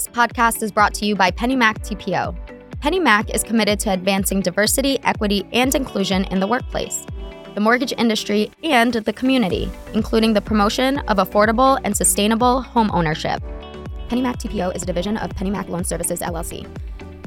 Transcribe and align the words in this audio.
This 0.00 0.08
podcast 0.08 0.62
is 0.62 0.72
brought 0.72 0.94
to 0.94 1.04
you 1.04 1.14
by 1.14 1.30
PennyMac 1.30 1.86
TPO. 1.86 2.34
PennyMac 2.78 3.34
is 3.34 3.42
committed 3.42 3.78
to 3.80 3.92
advancing 3.92 4.40
diversity, 4.40 4.98
equity, 5.02 5.46
and 5.52 5.74
inclusion 5.74 6.24
in 6.30 6.40
the 6.40 6.46
workplace, 6.46 7.04
the 7.54 7.60
mortgage 7.60 7.92
industry, 7.98 8.50
and 8.64 8.94
the 8.94 9.12
community, 9.12 9.70
including 9.92 10.32
the 10.32 10.40
promotion 10.40 11.00
of 11.00 11.18
affordable 11.18 11.78
and 11.84 11.94
sustainable 11.94 12.62
home 12.62 12.90
ownership. 12.94 13.42
PennyMac 14.08 14.36
TPO 14.40 14.74
is 14.74 14.84
a 14.84 14.86
division 14.86 15.18
of 15.18 15.28
PennyMac 15.32 15.68
Loan 15.68 15.84
Services 15.84 16.20
LLC, 16.20 16.66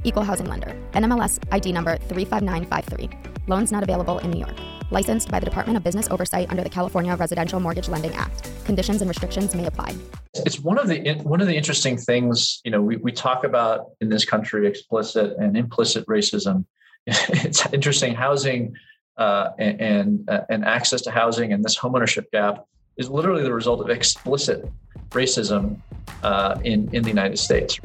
equal 0.04 0.24
housing 0.24 0.48
lender, 0.48 0.76
NMLS 0.94 1.38
ID 1.52 1.74
number 1.74 1.98
35953. 1.98 3.08
Loans 3.46 3.72
not 3.72 3.84
available 3.84 4.18
in 4.18 4.32
New 4.32 4.40
York. 4.40 4.73
Licensed 4.94 5.32
by 5.32 5.40
the 5.40 5.46
Department 5.46 5.76
of 5.76 5.84
Business 5.84 6.08
Oversight 6.12 6.52
under 6.52 6.64
the 6.64 6.70
California 6.70 7.16
Residential 7.16 7.60
Mortgage 7.60 7.90
Lending 7.90 8.14
Act. 8.14 8.48
Conditions 8.64 9.02
and 9.02 9.10
restrictions 9.10 9.56
may 9.56 9.66
apply. 9.66 9.96
It's 10.36 10.60
one 10.60 10.78
of 10.78 10.88
the 10.88 11.16
one 11.24 11.42
of 11.42 11.48
the 11.48 11.56
interesting 11.56 11.98
things, 11.98 12.62
you 12.64 12.70
know, 12.70 12.80
we, 12.80 12.98
we 12.98 13.12
talk 13.12 13.44
about 13.44 13.92
in 14.02 14.10
this 14.10 14.24
country 14.24 14.68
explicit 14.68 15.36
and 15.40 15.58
implicit 15.58 16.06
racism. 16.06 16.66
It's 17.08 17.66
interesting 17.74 18.14
housing 18.14 18.76
uh, 19.18 19.50
and 19.58 19.82
and, 19.82 20.30
uh, 20.30 20.42
and 20.50 20.64
access 20.64 21.02
to 21.02 21.12
housing 21.12 21.54
and 21.54 21.66
this 21.66 21.78
homeownership 21.78 22.26
gap 22.32 22.66
is 22.98 23.10
literally 23.10 23.44
the 23.44 23.54
result 23.54 23.82
of 23.82 23.90
explicit 23.90 24.64
racism 25.10 25.78
uh, 26.22 26.60
in 26.64 26.88
in 26.94 27.02
the 27.02 27.10
United 27.10 27.38
States. 27.38 27.80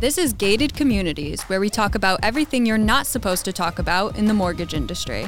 This 0.00 0.18
is 0.18 0.32
Gated 0.32 0.74
Communities, 0.74 1.42
where 1.44 1.60
we 1.60 1.70
talk 1.70 1.94
about 1.94 2.18
everything 2.20 2.66
you're 2.66 2.76
not 2.76 3.06
supposed 3.06 3.44
to 3.44 3.52
talk 3.52 3.78
about 3.78 4.18
in 4.18 4.26
the 4.26 4.34
mortgage 4.34 4.74
industry. 4.74 5.24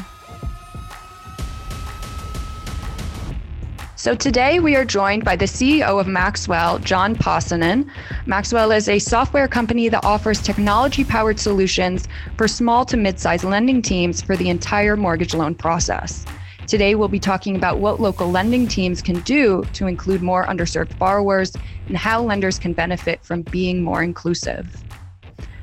So 3.94 4.16
today 4.16 4.58
we 4.58 4.74
are 4.74 4.84
joined 4.84 5.24
by 5.24 5.36
the 5.36 5.44
CEO 5.44 6.00
of 6.00 6.08
Maxwell, 6.08 6.80
John 6.80 7.14
Paasonen. 7.14 7.88
Maxwell 8.26 8.72
is 8.72 8.88
a 8.88 8.98
software 8.98 9.46
company 9.46 9.88
that 9.88 10.04
offers 10.04 10.42
technology 10.42 11.04
powered 11.04 11.38
solutions 11.38 12.08
for 12.36 12.48
small 12.48 12.84
to 12.86 12.96
mid 12.96 13.20
sized 13.20 13.44
lending 13.44 13.80
teams 13.80 14.20
for 14.20 14.36
the 14.36 14.50
entire 14.50 14.96
mortgage 14.96 15.32
loan 15.32 15.54
process. 15.54 16.26
Today, 16.66 16.96
we'll 16.96 17.06
be 17.06 17.20
talking 17.20 17.54
about 17.54 17.78
what 17.78 18.00
local 18.00 18.28
lending 18.28 18.66
teams 18.66 19.00
can 19.00 19.20
do 19.20 19.62
to 19.74 19.86
include 19.86 20.20
more 20.20 20.44
underserved 20.46 20.98
borrowers 20.98 21.52
and 21.86 21.96
how 21.96 22.20
lenders 22.20 22.58
can 22.58 22.72
benefit 22.72 23.24
from 23.24 23.42
being 23.42 23.82
more 23.82 24.02
inclusive. 24.02 24.82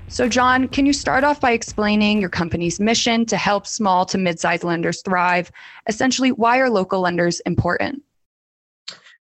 So, 0.08 0.30
John, 0.30 0.70
can 0.70 0.86
you 0.86 0.94
start 0.94 1.26
off 1.26 1.42
by 1.42 1.52
explaining 1.52 2.22
your 2.22 2.30
company's 2.30 2.80
mission 2.80 3.26
to 3.26 3.36
help 3.36 3.68
small 3.68 4.06
to 4.06 4.18
mid 4.18 4.40
sized 4.40 4.64
lenders 4.64 5.02
thrive? 5.02 5.52
Essentially, 5.88 6.31
why 6.31 6.59
are 6.59 6.70
local 6.70 7.02
lenders 7.02 7.42
important? 7.42 8.02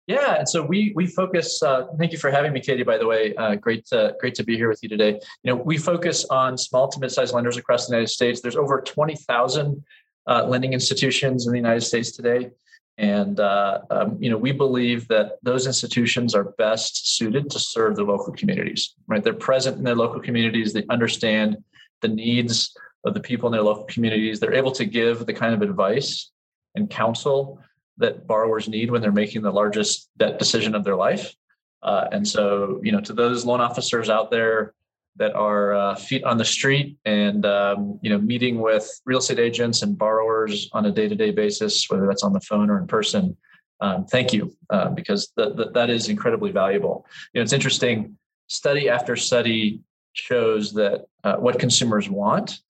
Yeah, 0.06 0.34
and 0.34 0.48
so 0.48 0.62
we 0.62 0.92
we 0.96 1.06
focus. 1.06 1.62
Uh, 1.62 1.86
thank 1.96 2.10
you 2.10 2.18
for 2.18 2.32
having 2.32 2.52
me, 2.52 2.60
Katie. 2.60 2.82
By 2.82 2.98
the 2.98 3.06
way, 3.06 3.32
uh, 3.36 3.54
great 3.54 3.88
great 4.18 4.34
to 4.34 4.42
be 4.42 4.56
here 4.56 4.68
with 4.68 4.82
you 4.82 4.88
today. 4.88 5.20
You 5.44 5.54
know, 5.54 5.54
we 5.54 5.78
focus 5.78 6.24
on 6.30 6.58
small 6.58 6.88
to 6.88 6.98
mid-sized 6.98 7.32
lenders 7.32 7.56
across 7.56 7.86
the 7.86 7.92
United 7.92 8.10
States. 8.10 8.40
There's 8.40 8.56
over 8.56 8.80
twenty 8.80 9.14
thousand 9.14 9.84
uh, 10.26 10.44
lending 10.46 10.72
institutions 10.72 11.46
in 11.46 11.52
the 11.52 11.58
United 11.58 11.82
States 11.82 12.12
today. 12.12 12.50
And 12.98 13.40
uh, 13.40 13.80
um, 13.90 14.18
you 14.20 14.28
know, 14.28 14.36
we 14.36 14.52
believe 14.52 15.08
that 15.08 15.38
those 15.42 15.66
institutions 15.66 16.34
are 16.34 16.52
best 16.58 17.16
suited 17.16 17.48
to 17.50 17.58
serve 17.58 17.96
the 17.96 18.04
local 18.04 18.32
communities. 18.34 18.94
Right, 19.06 19.24
they're 19.24 19.32
present 19.32 19.78
in 19.78 19.84
their 19.84 19.94
local 19.94 20.20
communities. 20.20 20.72
They 20.72 20.84
understand 20.90 21.56
the 22.02 22.08
needs 22.08 22.76
of 23.04 23.14
the 23.14 23.20
people 23.20 23.48
in 23.48 23.52
their 23.52 23.62
local 23.62 23.84
communities. 23.84 24.38
They're 24.38 24.54
able 24.54 24.72
to 24.72 24.84
give 24.84 25.24
the 25.24 25.32
kind 25.32 25.54
of 25.54 25.62
advice 25.62 26.30
and 26.74 26.90
counsel 26.90 27.60
that 27.96 28.26
borrowers 28.26 28.68
need 28.68 28.90
when 28.90 29.00
they're 29.00 29.12
making 29.12 29.42
the 29.42 29.50
largest 29.50 30.10
debt 30.18 30.38
decision 30.38 30.74
of 30.74 30.84
their 30.84 30.96
life. 30.96 31.34
Uh, 31.82 32.08
and 32.12 32.26
so, 32.26 32.80
you 32.82 32.92
know, 32.92 33.00
to 33.00 33.12
those 33.12 33.44
loan 33.44 33.60
officers 33.60 34.10
out 34.10 34.30
there 34.30 34.74
that 35.16 35.34
are 35.34 35.74
uh, 35.74 35.94
feet 35.94 36.24
on 36.24 36.38
the 36.38 36.44
street 36.44 36.96
and 37.04 37.44
um, 37.44 37.98
you 38.02 38.10
know 38.10 38.18
meeting 38.18 38.60
with 38.60 38.88
real 39.04 39.18
estate 39.18 39.38
agents 39.38 39.82
and 39.82 39.98
borrowers 39.98 40.68
on 40.72 40.86
a 40.86 40.90
day-to-day 40.90 41.30
basis 41.30 41.88
whether 41.88 42.06
that's 42.06 42.22
on 42.22 42.32
the 42.32 42.40
phone 42.40 42.70
or 42.70 42.78
in 42.78 42.86
person. 42.86 43.36
Um, 43.82 44.04
thank 44.04 44.32
you 44.32 44.54
uh, 44.68 44.90
because 44.90 45.32
th- 45.38 45.56
th- 45.56 45.68
that 45.72 45.88
is 45.88 46.08
incredibly 46.08 46.52
valuable. 46.52 47.06
You 47.32 47.38
know 47.38 47.42
it's 47.42 47.52
interesting 47.52 48.16
study 48.48 48.88
after 48.88 49.16
study 49.16 49.80
shows 50.12 50.72
that 50.74 51.06
uh, 51.24 51.36
what 51.36 51.58
consumers 51.58 52.10
want 52.10 52.60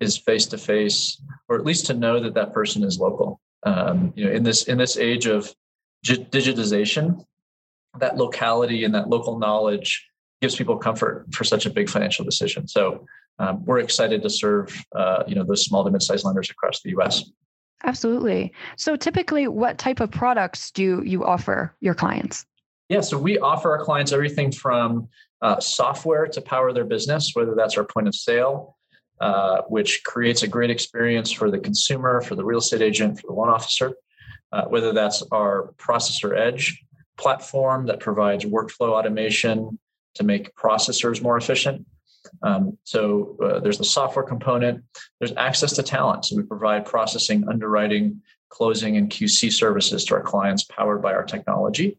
is 0.00 0.16
face-to-face 0.16 1.22
or 1.48 1.56
at 1.56 1.64
least 1.64 1.86
to 1.86 1.94
know 1.94 2.20
that 2.20 2.34
that 2.34 2.52
person 2.52 2.84
is 2.84 2.98
local. 2.98 3.40
Um, 3.64 4.12
you 4.16 4.24
know 4.24 4.32
in 4.32 4.42
this 4.42 4.64
in 4.64 4.78
this 4.78 4.96
age 4.96 5.26
of 5.26 5.54
digitization 6.04 7.24
that 7.98 8.16
locality 8.16 8.84
and 8.84 8.94
that 8.94 9.08
local 9.08 9.38
knowledge 9.38 10.09
gives 10.40 10.56
people 10.56 10.76
comfort 10.76 11.26
for 11.32 11.44
such 11.44 11.66
a 11.66 11.70
big 11.70 11.88
financial 11.88 12.24
decision. 12.24 12.66
So 12.66 13.06
um, 13.38 13.64
we're 13.64 13.78
excited 13.78 14.22
to 14.22 14.30
serve 14.30 14.84
uh, 14.94 15.24
you 15.26 15.34
know 15.34 15.44
those 15.44 15.64
small 15.64 15.84
to 15.84 15.90
mid-sized 15.90 16.24
lenders 16.24 16.50
across 16.50 16.82
the 16.82 16.90
U.S. 16.90 17.24
Absolutely. 17.84 18.52
So 18.76 18.96
typically, 18.96 19.48
what 19.48 19.78
type 19.78 20.00
of 20.00 20.10
products 20.10 20.70
do 20.70 21.02
you 21.04 21.24
offer 21.24 21.74
your 21.80 21.94
clients? 21.94 22.44
Yeah, 22.90 23.00
so 23.00 23.16
we 23.16 23.38
offer 23.38 23.70
our 23.70 23.84
clients 23.84 24.12
everything 24.12 24.52
from 24.52 25.08
uh, 25.40 25.60
software 25.60 26.26
to 26.26 26.40
power 26.40 26.72
their 26.72 26.84
business, 26.84 27.30
whether 27.34 27.54
that's 27.54 27.78
our 27.78 27.84
point 27.84 28.08
of 28.08 28.14
sale, 28.14 28.76
uh, 29.20 29.62
which 29.68 30.02
creates 30.04 30.42
a 30.42 30.48
great 30.48 30.70
experience 30.70 31.30
for 31.30 31.50
the 31.50 31.58
consumer, 31.58 32.20
for 32.20 32.34
the 32.34 32.44
real 32.44 32.58
estate 32.58 32.82
agent, 32.82 33.20
for 33.20 33.28
the 33.28 33.32
loan 33.32 33.48
officer, 33.48 33.92
uh, 34.52 34.64
whether 34.64 34.92
that's 34.92 35.22
our 35.30 35.72
processor 35.78 36.36
edge 36.36 36.82
platform 37.16 37.86
that 37.86 38.00
provides 38.00 38.44
workflow 38.44 38.90
automation 38.90 39.78
to 40.14 40.24
make 40.24 40.54
processors 40.54 41.22
more 41.22 41.36
efficient. 41.36 41.86
Um, 42.42 42.78
so 42.84 43.36
uh, 43.42 43.60
there's 43.60 43.78
the 43.78 43.84
software 43.84 44.24
component. 44.24 44.84
There's 45.18 45.32
access 45.36 45.72
to 45.74 45.82
talent. 45.82 46.26
So 46.26 46.36
we 46.36 46.42
provide 46.42 46.84
processing, 46.84 47.48
underwriting, 47.48 48.22
closing, 48.48 48.96
and 48.96 49.10
QC 49.10 49.52
services 49.52 50.04
to 50.06 50.14
our 50.14 50.22
clients 50.22 50.64
powered 50.64 51.02
by 51.02 51.12
our 51.12 51.24
technology. 51.24 51.98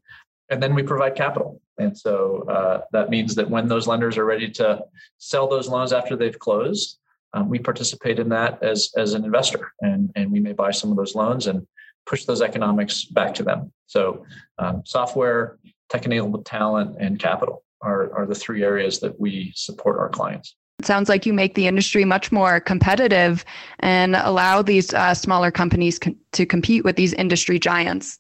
And 0.50 0.62
then 0.62 0.76
we 0.76 0.84
provide 0.84 1.16
capital. 1.16 1.62
And 1.78 1.98
so 1.98 2.46
uh, 2.50 2.82
that 2.92 3.10
means 3.10 3.36
that 3.36 3.50
when 3.50 3.68
those 3.68 3.88
lenders 3.88 4.18
are 4.18 4.26
ready 4.26 4.50
to 4.52 4.84
sell 5.18 5.48
those 5.48 5.70
loans 5.70 5.94
after 5.94 6.16
they've 6.16 6.38
closed, 6.38 6.98
um, 7.34 7.48
we 7.48 7.60
participate 7.60 8.20
in 8.20 8.30
that 8.30 8.62
as, 8.62 8.92
as 8.98 9.14
an 9.14 9.24
investor. 9.24 9.72
And, 9.80 10.12
and 10.16 10.32
we 10.32 10.42
may 10.42 10.52
buy 10.52 10.72
some 10.72 10.92
of 10.92 10.98
those 10.98 11.16
loans 11.16 11.48
and 11.48 11.66
push 12.06 12.26
those 12.26 12.42
economics 12.42 13.06
back 13.06 13.34
to 13.36 13.44
them. 13.44 13.72
So 13.88 14.26
um, 14.60 14.82
software, 14.86 15.58
tech 15.90 16.06
enabled 16.06 16.46
talent, 16.46 16.98
and 17.00 17.18
capital 17.18 17.64
are, 17.81 18.14
are 18.16 18.25
the 18.25 18.36
three 18.36 18.64
areas 18.64 19.00
that 19.00 19.19
we 19.19 19.52
support 19.56 19.97
our 19.97 20.09
clients. 20.09 20.56
It 20.80 20.86
sounds 20.86 21.09
like 21.09 21.25
you 21.25 21.34
make 21.34 21.53
the 21.53 21.68
industry 21.68 22.06
much 22.06 22.31
more 22.31 22.59
competitive 22.59 23.46
and 23.80 24.16
allow 24.16 24.62
these 24.62 24.94
uh, 24.94 25.14
smaller 25.14 25.52
companies 25.52 26.00
con- 26.00 26.18
to 26.31 26.46
compete 26.46 26.84
with 26.84 26.96
these 26.96 27.14
industry 27.14 27.59
giants. 27.59 28.18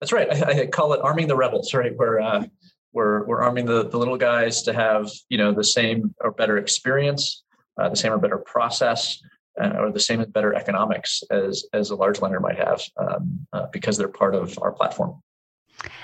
That's 0.00 0.12
right. 0.12 0.30
I, 0.30 0.62
I 0.62 0.66
call 0.66 0.92
it 0.92 1.00
arming 1.00 1.26
the 1.26 1.36
rebels, 1.36 1.74
right? 1.74 1.96
Where 1.96 2.20
uh, 2.20 2.44
we're, 2.92 3.24
we're 3.26 3.42
arming 3.42 3.66
the, 3.66 3.88
the 3.88 3.98
little 3.98 4.16
guys 4.16 4.62
to 4.62 4.72
have 4.72 5.10
you 5.28 5.38
know 5.38 5.52
the 5.52 5.64
same 5.64 6.14
or 6.20 6.30
better 6.30 6.56
experience, 6.58 7.42
uh, 7.80 7.88
the 7.88 7.96
same 7.96 8.12
or 8.12 8.18
better 8.18 8.38
process, 8.38 9.20
uh, 9.60 9.70
or 9.78 9.90
the 9.90 10.00
same 10.00 10.20
and 10.20 10.32
better 10.32 10.54
economics 10.54 11.22
as 11.30 11.64
as 11.72 11.90
a 11.90 11.96
large 11.96 12.20
lender 12.20 12.40
might 12.40 12.56
have 12.56 12.80
um, 12.96 13.46
uh, 13.52 13.66
because 13.72 13.96
they're 13.96 14.08
part 14.08 14.34
of 14.34 14.58
our 14.62 14.72
platform. 14.72 15.20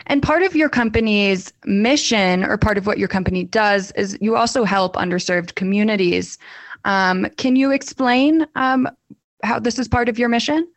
And 0.06 0.22
part 0.22 0.42
of 0.42 0.56
your 0.56 0.68
company's 0.68 1.52
mission, 1.64 2.44
or 2.44 2.56
part 2.56 2.78
of 2.78 2.86
what 2.86 2.98
your 2.98 3.08
company 3.08 3.44
does, 3.44 3.90
is 3.92 4.16
you 4.20 4.36
also 4.36 4.64
help 4.64 4.96
underserved 4.96 5.54
communities. 5.54 6.38
Um, 6.84 7.26
can 7.36 7.56
you 7.56 7.70
explain 7.70 8.46
um, 8.54 8.88
how 9.42 9.58
this 9.58 9.78
is 9.78 9.88
part 9.88 10.08
of 10.08 10.18
your 10.18 10.28
mission? 10.28 10.68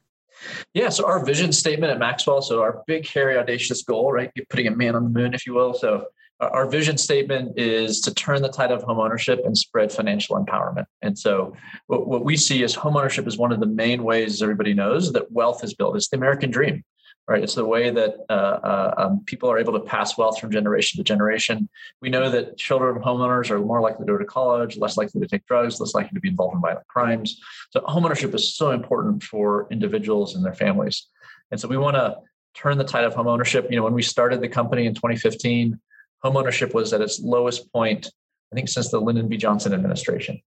Yeah, 0.73 0.89
so 0.89 1.05
our 1.05 1.23
vision 1.23 1.53
statement 1.53 1.91
at 1.91 1.99
Maxwell, 1.99 2.41
so 2.41 2.61
our 2.61 2.83
big, 2.85 3.07
hairy, 3.07 3.37
audacious 3.37 3.81
goal, 3.83 4.11
right? 4.11 4.31
Putting 4.49 4.67
a 4.67 4.75
man 4.75 4.95
on 4.95 5.03
the 5.03 5.09
moon, 5.09 5.33
if 5.33 5.45
you 5.45 5.53
will. 5.53 5.73
So 5.73 6.07
our 6.39 6.67
vision 6.67 6.97
statement 6.97 7.57
is 7.57 8.01
to 8.01 8.13
turn 8.13 8.41
the 8.41 8.49
tide 8.49 8.71
of 8.71 8.83
homeownership 8.83 9.45
and 9.45 9.57
spread 9.57 9.91
financial 9.91 10.35
empowerment. 10.43 10.85
And 11.01 11.17
so 11.17 11.55
what, 11.87 12.07
what 12.07 12.25
we 12.25 12.35
see 12.35 12.63
is 12.63 12.75
homeownership 12.75 13.27
is 13.27 13.37
one 13.37 13.51
of 13.51 13.59
the 13.59 13.65
main 13.65 14.03
ways 14.03 14.41
everybody 14.41 14.73
knows 14.73 15.13
that 15.13 15.31
wealth 15.31 15.63
is 15.63 15.73
built. 15.73 15.95
It's 15.95 16.09
the 16.09 16.17
American 16.17 16.51
dream 16.51 16.83
right? 17.27 17.41
It's 17.41 17.55
the 17.55 17.65
way 17.65 17.89
that 17.89 18.15
uh, 18.29 18.33
uh, 18.33 18.93
um, 18.97 19.23
people 19.25 19.49
are 19.49 19.57
able 19.57 19.73
to 19.73 19.79
pass 19.79 20.17
wealth 20.17 20.39
from 20.39 20.51
generation 20.51 20.97
to 20.97 21.03
generation. 21.03 21.69
We 22.01 22.09
know 22.09 22.29
that 22.29 22.57
children 22.57 22.97
of 22.97 23.01
homeowners 23.01 23.49
are 23.49 23.59
more 23.59 23.81
likely 23.81 24.05
to 24.05 24.11
go 24.11 24.17
to 24.17 24.25
college, 24.25 24.77
less 24.77 24.97
likely 24.97 25.21
to 25.21 25.27
take 25.27 25.45
drugs, 25.45 25.79
less 25.79 25.95
likely 25.95 26.15
to 26.15 26.19
be 26.19 26.27
involved 26.27 26.55
in 26.55 26.61
violent 26.61 26.87
crimes. 26.87 27.39
So 27.71 27.79
homeownership 27.81 28.33
is 28.35 28.55
so 28.55 28.71
important 28.71 29.23
for 29.23 29.67
individuals 29.71 30.35
and 30.35 30.43
their 30.43 30.53
families. 30.53 31.07
And 31.51 31.59
so 31.59 31.67
we 31.67 31.77
want 31.77 31.95
to 31.95 32.17
turn 32.55 32.77
the 32.77 32.83
tide 32.83 33.05
of 33.05 33.13
homeownership. 33.13 33.69
You 33.69 33.77
know, 33.77 33.83
when 33.83 33.93
we 33.93 34.01
started 34.01 34.41
the 34.41 34.49
company 34.49 34.85
in 34.85 34.93
2015, 34.93 35.79
homeownership 36.25 36.73
was 36.73 36.91
at 36.91 37.01
its 37.01 37.21
lowest 37.21 37.71
point, 37.71 38.11
I 38.51 38.55
think, 38.55 38.67
since 38.67 38.91
the 38.91 38.99
Lyndon 38.99 39.29
B. 39.29 39.37
Johnson 39.37 39.73
administration. 39.73 40.41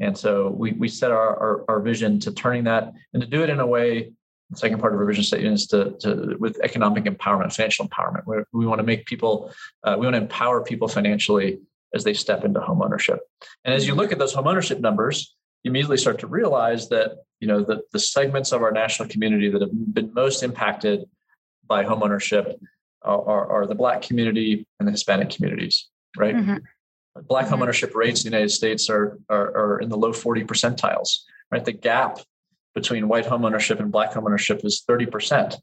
And 0.00 0.16
so 0.16 0.50
we, 0.50 0.72
we 0.72 0.88
set 0.88 1.10
our, 1.10 1.36
our, 1.36 1.64
our 1.68 1.80
vision 1.80 2.20
to 2.20 2.32
turning 2.32 2.64
that 2.64 2.92
and 3.14 3.22
to 3.22 3.28
do 3.28 3.42
it 3.42 3.50
in 3.50 3.60
a 3.60 3.66
way 3.66 4.12
second 4.54 4.78
part 4.78 4.94
of 4.94 5.00
our 5.00 5.06
vision 5.06 5.24
statement 5.24 5.54
is 5.54 5.66
to, 5.68 5.96
to 6.00 6.36
with 6.38 6.58
economic 6.62 7.04
empowerment, 7.04 7.52
financial 7.52 7.88
empowerment. 7.88 8.22
we 8.26 8.36
we 8.52 8.66
want 8.66 8.78
to 8.78 8.84
make 8.84 9.06
people, 9.06 9.52
uh, 9.84 9.96
we 9.98 10.06
want 10.06 10.14
to 10.14 10.22
empower 10.22 10.62
people 10.62 10.88
financially 10.88 11.58
as 11.94 12.04
they 12.04 12.14
step 12.14 12.44
into 12.44 12.60
home 12.60 12.82
ownership. 12.82 13.20
And 13.64 13.74
as 13.74 13.86
you 13.86 13.94
look 13.94 14.12
at 14.12 14.18
those 14.18 14.32
home 14.32 14.46
ownership 14.46 14.80
numbers, 14.80 15.34
you 15.62 15.70
immediately 15.70 15.96
start 15.96 16.18
to 16.20 16.26
realize 16.26 16.88
that 16.90 17.16
you 17.40 17.48
know 17.48 17.64
the, 17.64 17.82
the 17.92 17.98
segments 17.98 18.52
of 18.52 18.62
our 18.62 18.70
national 18.70 19.08
community 19.08 19.50
that 19.50 19.60
have 19.60 19.94
been 19.94 20.14
most 20.14 20.42
impacted 20.42 21.08
by 21.66 21.82
home 21.82 22.02
ownership 22.02 22.60
are, 23.02 23.28
are, 23.28 23.46
are 23.50 23.66
the 23.66 23.74
Black 23.74 24.02
community 24.02 24.66
and 24.78 24.86
the 24.86 24.92
Hispanic 24.92 25.30
communities, 25.30 25.88
right? 26.16 26.36
Mm-hmm. 26.36 26.56
Black 27.22 27.46
mm-hmm. 27.46 27.54
homeownership 27.54 27.94
rates 27.94 28.24
in 28.24 28.30
the 28.30 28.36
United 28.36 28.52
States 28.52 28.90
are, 28.90 29.18
are, 29.28 29.56
are 29.56 29.80
in 29.80 29.88
the 29.88 29.96
low 29.96 30.12
40 30.12 30.44
percentiles, 30.44 31.20
right? 31.50 31.64
The 31.64 31.72
gap 31.72 32.20
between 32.76 33.08
white 33.08 33.24
homeownership 33.24 33.80
and 33.80 33.90
black 33.90 34.12
homeownership 34.12 34.62
is 34.62 34.84
30%. 34.88 35.56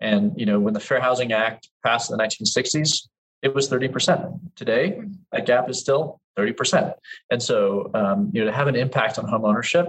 And 0.00 0.38
you 0.38 0.44
know, 0.44 0.60
when 0.60 0.74
the 0.74 0.80
Fair 0.80 1.00
Housing 1.00 1.32
Act 1.32 1.70
passed 1.84 2.10
in 2.10 2.18
the 2.18 2.22
1960s, 2.22 3.08
it 3.42 3.54
was 3.54 3.70
30%. 3.70 4.38
Today, 4.54 5.00
that 5.32 5.46
gap 5.46 5.70
is 5.70 5.80
still 5.80 6.20
30%. 6.38 6.92
And 7.30 7.42
so, 7.42 7.90
um, 7.94 8.30
you 8.34 8.40
know, 8.40 8.50
to 8.50 8.52
have 8.52 8.68
an 8.68 8.76
impact 8.76 9.18
on 9.18 9.24
homeownership, 9.24 9.86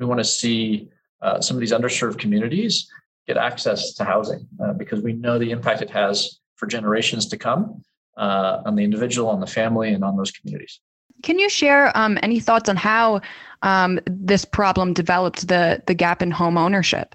we 0.00 0.06
want 0.06 0.20
to 0.20 0.24
see 0.24 0.88
uh, 1.20 1.40
some 1.42 1.56
of 1.56 1.60
these 1.60 1.72
underserved 1.72 2.18
communities 2.18 2.88
get 3.26 3.36
access 3.36 3.92
to 3.94 4.04
housing 4.04 4.48
uh, 4.64 4.72
because 4.72 5.02
we 5.02 5.12
know 5.12 5.38
the 5.38 5.50
impact 5.50 5.82
it 5.82 5.90
has 5.90 6.40
for 6.56 6.66
generations 6.66 7.26
to 7.26 7.36
come 7.36 7.82
uh, 8.16 8.62
on 8.64 8.74
the 8.74 8.82
individual, 8.82 9.28
on 9.28 9.40
the 9.40 9.46
family, 9.46 9.92
and 9.92 10.02
on 10.02 10.16
those 10.16 10.30
communities. 10.30 10.80
Can 11.22 11.38
you 11.38 11.48
share 11.48 11.96
um, 11.96 12.18
any 12.22 12.40
thoughts 12.40 12.68
on 12.68 12.76
how 12.76 13.20
um, 13.62 14.00
this 14.06 14.44
problem 14.44 14.92
developed 14.92 15.48
the 15.48 15.82
the 15.86 15.94
gap 15.94 16.22
in 16.22 16.30
home 16.30 16.58
ownership? 16.58 17.14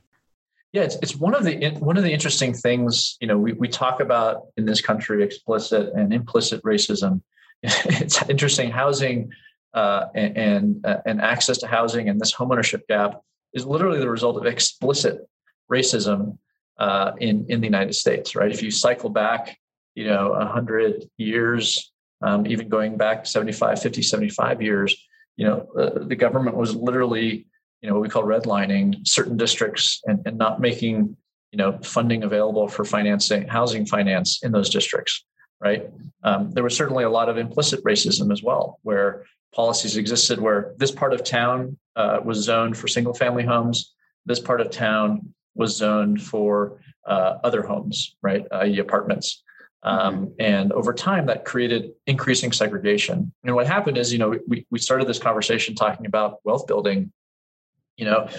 Yeah, 0.73 0.83
it's, 0.83 0.97
it's 1.01 1.15
one 1.15 1.33
of 1.33 1.43
the 1.43 1.69
one 1.79 1.97
of 1.97 2.03
the 2.03 2.11
interesting 2.11 2.53
things. 2.53 3.17
You 3.21 3.27
know, 3.27 3.37
we 3.37 3.53
we 3.53 3.67
talk 3.67 3.99
about 3.99 4.47
in 4.57 4.65
this 4.65 4.81
country 4.81 5.23
explicit 5.23 5.93
and 5.93 6.13
implicit 6.13 6.61
racism. 6.63 7.21
it's 7.63 8.21
interesting. 8.29 8.71
Housing 8.71 9.31
uh, 9.73 10.05
and 10.15 10.37
and, 10.37 10.85
uh, 10.85 10.97
and 11.05 11.21
access 11.21 11.57
to 11.59 11.67
housing 11.67 12.09
and 12.09 12.19
this 12.19 12.33
homeownership 12.33 12.81
gap 12.87 13.21
is 13.53 13.65
literally 13.65 13.99
the 13.99 14.09
result 14.09 14.37
of 14.37 14.45
explicit 14.45 15.27
racism 15.71 16.37
uh, 16.79 17.11
in 17.19 17.45
in 17.49 17.59
the 17.61 17.67
United 17.67 17.93
States. 17.93 18.35
Right? 18.35 18.51
If 18.51 18.61
you 18.61 18.71
cycle 18.71 19.09
back, 19.09 19.57
you 19.95 20.05
know, 20.05 20.33
hundred 20.45 21.09
years 21.17 21.91
um, 22.21 22.45
even 22.47 22.69
going 22.69 22.97
back 22.97 23.25
75, 23.25 23.81
50, 23.81 24.01
75 24.01 24.61
years, 24.61 25.07
you 25.35 25.45
know, 25.45 25.67
uh, 25.77 26.03
the 26.05 26.15
government 26.15 26.57
was 26.57 26.75
literally, 26.75 27.45
you 27.81 27.89
know, 27.89 27.93
what 27.93 28.01
we 28.01 28.09
call 28.09 28.23
redlining 28.23 29.07
certain 29.07 29.37
districts 29.37 30.01
and, 30.05 30.19
and 30.25 30.37
not 30.37 30.59
making, 30.59 31.15
you 31.51 31.57
know, 31.57 31.77
funding 31.83 32.23
available 32.23 32.67
for 32.67 32.83
financing, 32.83 33.47
housing 33.47 33.85
finance 33.85 34.43
in 34.43 34.51
those 34.51 34.69
districts, 34.69 35.25
right? 35.59 35.89
Um, 36.23 36.51
there 36.51 36.63
was 36.63 36.75
certainly 36.75 37.03
a 37.03 37.09
lot 37.09 37.29
of 37.29 37.37
implicit 37.37 37.83
racism 37.83 38.31
as 38.31 38.41
well, 38.41 38.79
where 38.81 39.25
policies 39.53 39.97
existed 39.97 40.39
where 40.39 40.73
this 40.77 40.91
part 40.91 41.13
of 41.13 41.23
town 41.23 41.77
uh, 41.95 42.19
was 42.23 42.39
zoned 42.39 42.77
for 42.77 42.87
single 42.87 43.13
family 43.13 43.43
homes, 43.43 43.93
this 44.25 44.39
part 44.39 44.59
of 44.59 44.69
town 44.69 45.33
was 45.55 45.75
zoned 45.75 46.21
for 46.21 46.79
uh, 47.05 47.37
other 47.43 47.61
homes, 47.61 48.15
right, 48.21 48.45
i.e., 48.51 48.79
apartments. 48.79 49.43
Um, 49.83 50.27
mm-hmm. 50.27 50.31
and 50.39 50.71
over 50.73 50.93
time, 50.93 51.27
that 51.27 51.45
created 51.45 51.91
increasing 52.07 52.51
segregation. 52.51 53.31
And 53.43 53.55
what 53.55 53.67
happened 53.67 53.97
is, 53.97 54.11
you 54.11 54.19
know, 54.19 54.37
we, 54.47 54.65
we 54.69 54.79
started 54.79 55.07
this 55.07 55.19
conversation 55.19 55.75
talking 55.75 56.05
about 56.05 56.39
wealth 56.43 56.67
building. 56.67 57.11
You 57.95 58.05
know, 58.05 58.29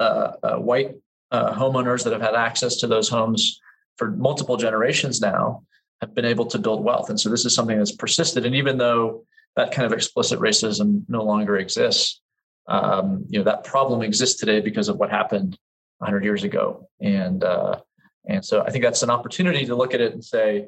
uh, 0.00 0.32
uh, 0.42 0.56
white 0.56 0.94
uh, 1.30 1.52
homeowners 1.52 2.04
that 2.04 2.12
have 2.12 2.22
had 2.22 2.34
access 2.34 2.76
to 2.76 2.86
those 2.86 3.08
homes 3.08 3.60
for 3.96 4.10
multiple 4.10 4.56
generations 4.56 5.20
now 5.20 5.62
have 6.00 6.14
been 6.14 6.24
able 6.24 6.46
to 6.46 6.58
build 6.58 6.82
wealth. 6.82 7.10
And 7.10 7.18
so 7.18 7.28
this 7.28 7.44
is 7.44 7.54
something 7.54 7.78
that's 7.78 7.92
persisted. 7.92 8.44
And 8.44 8.54
even 8.54 8.76
though 8.76 9.24
that 9.56 9.70
kind 9.72 9.86
of 9.86 9.92
explicit 9.92 10.40
racism 10.40 11.02
no 11.08 11.22
longer 11.22 11.58
exists, 11.58 12.20
um, 12.66 13.24
you 13.28 13.38
know, 13.38 13.44
that 13.44 13.64
problem 13.64 14.02
exists 14.02 14.40
today 14.40 14.60
because 14.60 14.88
of 14.88 14.96
what 14.96 15.10
happened 15.10 15.58
100 15.98 16.24
years 16.24 16.44
ago. 16.44 16.88
And 17.00 17.44
uh, 17.44 17.80
and 18.26 18.44
so 18.44 18.62
I 18.62 18.70
think 18.70 18.84
that's 18.84 19.02
an 19.02 19.10
opportunity 19.10 19.66
to 19.66 19.74
look 19.74 19.94
at 19.94 20.00
it 20.00 20.12
and 20.12 20.24
say, 20.24 20.66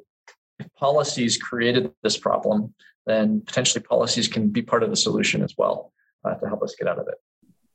if 0.59 0.73
policies 0.75 1.37
created 1.37 1.93
this 2.03 2.17
problem, 2.17 2.75
then 3.07 3.41
potentially 3.47 3.83
policies 3.83 4.29
can 4.29 4.49
be 4.49 4.63
part 4.63 4.83
of 4.83 4.91
the 4.91 4.97
solution 4.97 5.43
as 5.43 5.55
well 5.57 5.93
uh, 6.25 6.35
to 6.35 6.47
help 6.47 6.63
us 6.63 6.75
get 6.79 6.89
out 6.89 6.99
of 6.99 7.07
it. 7.09 7.15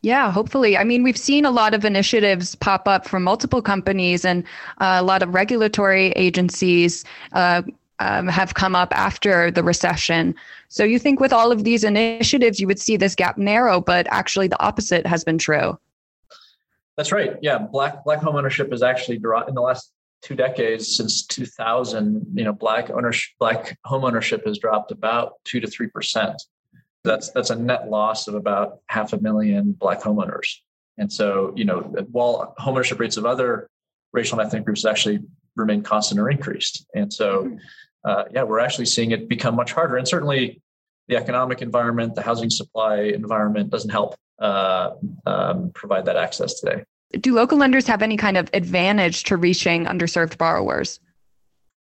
Yeah, 0.03 0.31
hopefully. 0.31 0.77
I 0.77 0.83
mean, 0.83 1.03
we've 1.03 1.17
seen 1.17 1.45
a 1.45 1.51
lot 1.51 1.75
of 1.75 1.85
initiatives 1.85 2.55
pop 2.55 2.87
up 2.87 3.07
from 3.07 3.23
multiple 3.23 3.61
companies 3.61 4.25
and 4.25 4.43
uh, 4.79 4.97
a 4.99 5.03
lot 5.03 5.21
of 5.21 5.33
regulatory 5.33 6.07
agencies 6.13 7.05
uh, 7.33 7.61
um, 7.99 8.27
have 8.27 8.55
come 8.55 8.75
up 8.75 8.91
after 8.97 9.51
the 9.51 9.63
recession. 9.63 10.33
So 10.69 10.83
you 10.83 10.97
think 10.97 11.19
with 11.19 11.31
all 11.31 11.51
of 11.51 11.63
these 11.63 11.83
initiatives, 11.83 12.59
you 12.59 12.65
would 12.65 12.79
see 12.79 12.97
this 12.97 13.13
gap 13.13 13.37
narrow, 13.37 13.79
but 13.79 14.07
actually 14.09 14.47
the 14.47 14.61
opposite 14.61 15.05
has 15.05 15.23
been 15.23 15.37
true. 15.37 15.77
That's 16.97 17.11
right. 17.11 17.37
Yeah, 17.41 17.59
black 17.59 18.03
black 18.03 18.19
home 18.19 18.35
ownership 18.35 18.71
has 18.71 18.83
actually 18.83 19.17
dropped 19.19 19.49
in 19.49 19.55
the 19.55 19.61
last 19.61 19.91
two 20.21 20.35
decades 20.35 20.95
since 20.95 21.25
2000 21.25 22.25
you 22.33 22.43
know 22.43 22.53
black 22.53 22.89
ownership 22.89 23.31
black 23.39 23.77
home 23.85 24.03
ownership 24.03 24.45
has 24.45 24.57
dropped 24.57 24.91
about 24.91 25.33
2 25.45 25.59
to 25.59 25.67
3 25.67 25.87
percent. 25.87 26.41
That's 27.03 27.31
that's 27.31 27.49
a 27.49 27.55
net 27.55 27.89
loss 27.89 28.27
of 28.27 28.35
about 28.35 28.79
half 28.87 29.13
a 29.13 29.19
million 29.19 29.71
black 29.71 30.01
homeowners. 30.01 30.47
And 30.97 31.11
so 31.11 31.53
you 31.55 31.65
know 31.65 31.79
while 32.11 32.53
home 32.57 32.75
ownership 32.75 32.99
rates 32.99 33.17
of 33.17 33.25
other 33.25 33.69
racial 34.13 34.39
and 34.39 34.47
ethnic 34.47 34.65
groups 34.65 34.85
actually 34.85 35.19
remain 35.55 35.81
constant 35.81 36.19
or 36.19 36.29
increased. 36.29 36.85
And 36.93 37.11
so 37.11 37.43
hmm. 37.43 37.55
uh, 38.05 38.25
yeah 38.31 38.43
we're 38.43 38.59
actually 38.59 38.85
seeing 38.85 39.11
it 39.11 39.27
become 39.27 39.55
much 39.55 39.71
harder. 39.71 39.97
And 39.97 40.07
certainly 40.07 40.61
the 41.07 41.17
economic 41.17 41.61
environment 41.61 42.15
the 42.15 42.21
housing 42.21 42.49
supply 42.49 43.01
environment 43.01 43.71
doesn't 43.71 43.89
help 43.89 44.15
uh, 44.39 44.91
um, 45.25 45.71
provide 45.73 46.05
that 46.05 46.15
access 46.15 46.59
today 46.59 46.83
do 47.19 47.33
local 47.33 47.57
lenders 47.57 47.87
have 47.87 48.01
any 48.01 48.17
kind 48.17 48.37
of 48.37 48.49
advantage 48.53 49.23
to 49.25 49.37
reaching 49.37 49.85
underserved 49.85 50.37
borrowers? 50.37 50.99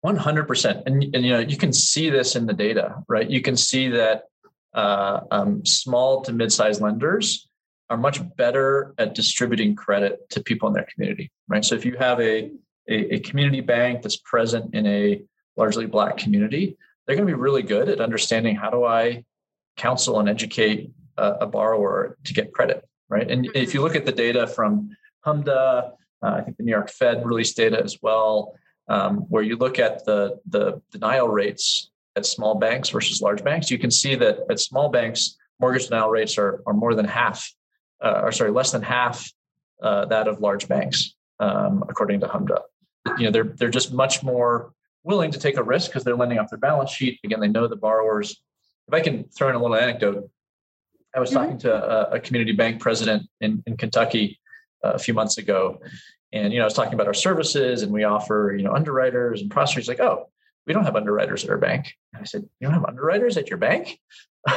100%. 0.05 0.83
And, 0.87 1.03
and 1.15 1.25
you 1.25 1.33
know, 1.33 1.41
you 1.41 1.57
can 1.57 1.73
see 1.73 2.11
this 2.11 2.37
in 2.37 2.47
the 2.47 2.55
data, 2.55 3.03
right? 3.09 3.29
You 3.29 3.43
can 3.43 3.57
see 3.57 3.89
that 3.89 4.25
uh, 4.73 5.21
um, 5.31 5.65
small 5.67 6.23
to 6.23 6.33
mid-sized 6.33 6.81
lenders 6.81 7.49
are 7.91 7.97
much 7.97 8.21
better 8.37 8.95
at 8.99 9.15
distributing 9.15 9.75
credit 9.75 10.29
to 10.31 10.43
people 10.43 10.69
in 10.69 10.75
their 10.75 10.87
community, 10.95 11.31
right? 11.49 11.65
So 11.65 11.75
if 11.75 11.85
you 11.85 11.97
have 11.99 12.21
a, 12.21 12.51
a, 12.89 13.15
a 13.15 13.19
community 13.21 13.61
bank 13.61 14.03
that's 14.03 14.17
present 14.17 14.75
in 14.75 14.87
a 14.87 15.23
largely 15.57 15.87
Black 15.87 16.17
community, 16.17 16.77
they're 17.07 17.17
going 17.17 17.27
to 17.27 17.35
be 17.35 17.39
really 17.39 17.63
good 17.63 17.89
at 17.89 18.01
understanding 18.01 18.55
how 18.55 18.71
do 18.71 18.85
I 18.85 19.25
counsel 19.77 20.21
and 20.21 20.29
educate 20.29 20.93
a, 21.17 21.33
a 21.41 21.47
borrower 21.47 22.17
to 22.25 22.33
get 22.33 22.53
credit, 22.53 22.87
right? 23.09 23.29
And 23.29 23.51
if 23.55 23.75
you 23.75 23.83
look 23.83 23.97
at 23.97 24.07
the 24.07 24.13
data 24.13 24.47
from 24.47 24.91
HMDA. 25.27 25.93
Uh, 26.23 26.27
I 26.27 26.43
think 26.43 26.57
the 26.57 26.63
New 26.65 26.73
York 26.73 26.91
Fed 26.91 27.25
released 27.25 27.57
data 27.57 27.83
as 27.83 27.99
well, 28.03 28.55
um, 28.89 29.19
where 29.29 29.43
you 29.43 29.57
look 29.57 29.79
at 29.79 30.05
the, 30.05 30.39
the 30.47 30.83
denial 30.91 31.29
rates 31.29 31.91
at 32.17 32.27
small 32.27 32.55
banks 32.55 32.91
versus 32.91 33.23
large 33.23 33.43
banks. 33.43 33.71
You 33.71 33.79
can 33.79 33.91
see 33.91 34.15
that 34.17 34.41
at 34.51 34.61
small 34.61 34.91
banks, 34.91 35.37
mortgage 35.61 35.87
denial 35.87 36.11
rates 36.11 36.37
are, 36.37 36.63
are 36.67 36.75
more 36.75 36.95
than 36.95 37.07
half, 37.07 37.51
uh, 38.05 38.21
or 38.23 38.33
sorry, 38.33 38.51
less 38.51 38.73
than 38.73 38.83
half 38.83 39.31
uh, 39.83 40.05
that 40.07 40.29
of 40.29 40.41
large 40.41 40.69
banks, 40.69 41.15
um, 41.39 41.85
according 41.89 42.21
to 42.21 42.27
HMDA. 42.27 42.61
You 43.17 43.25
know, 43.25 43.31
they're 43.31 43.45
they're 43.45 43.71
just 43.71 43.95
much 43.95 44.23
more 44.23 44.73
willing 45.05 45.31
to 45.31 45.39
take 45.39 45.57
a 45.57 45.63
risk 45.63 45.91
because 45.91 46.05
they're 46.05 46.17
lending 46.17 46.39
off 46.39 46.51
their 46.51 46.59
balance 46.59 46.91
sheet. 46.91 47.19
Again, 47.25 47.41
they 47.41 47.49
know 47.49 47.67
the 47.67 47.77
borrowers. 47.77 48.43
If 48.89 48.95
I 48.95 49.01
can 49.01 49.25
throw 49.25 49.49
in 49.49 49.55
a 49.55 49.59
little 49.59 49.77
anecdote, 49.77 50.31
I 51.15 51.21
was 51.21 51.31
mm-hmm. 51.31 51.39
talking 51.39 51.59
to 51.59 51.73
a, 51.73 52.17
a, 52.17 52.21
community 52.21 52.53
bank 52.53 52.81
president 52.81 53.25
in, 53.41 53.63
in 53.67 53.77
Kentucky 53.77 54.39
a 54.83 54.99
few 54.99 55.15
months 55.15 55.39
ago. 55.39 55.81
And, 56.33 56.53
you 56.53 56.59
know, 56.59 56.65
I 56.65 56.67
was 56.67 56.75
talking 56.75 56.95
about 56.95 57.07
our 57.07 57.15
services 57.15 57.83
and 57.83 57.93
we 57.93 58.05
offer, 58.05 58.55
you 58.57 58.63
know, 58.63 58.73
underwriters 58.73 59.43
and 59.43 59.51
processors 59.51 59.89
like, 59.89 60.01
oh, 60.01 60.29
we 60.67 60.73
don't 60.73 60.85
have 60.85 60.97
underwriters 60.97 61.45
at 61.45 61.51
our 61.51 61.59
bank. 61.59 61.95
And 62.13 62.23
I 62.23 62.25
said, 62.25 62.43
you 62.61 62.67
don't 62.67 62.75
have 62.75 62.85
underwriters 62.85 63.37
at 63.37 63.49
your 63.49 63.59
bank? 63.59 63.99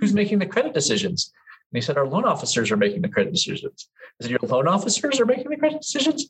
Who's 0.00 0.14
making 0.14 0.38
the 0.38 0.46
credit 0.46 0.72
decisions? 0.72 1.32
And 1.72 1.82
he 1.82 1.84
said, 1.84 1.98
our 1.98 2.06
loan 2.06 2.24
officers 2.24 2.70
are 2.70 2.76
making 2.76 3.02
the 3.02 3.08
credit 3.08 3.32
decisions. 3.32 3.88
I 4.20 4.24
said, 4.24 4.30
your 4.30 4.40
loan 4.42 4.68
officers 4.68 5.20
are 5.20 5.26
making 5.26 5.50
the 5.50 5.56
credit 5.56 5.80
decisions? 5.80 6.28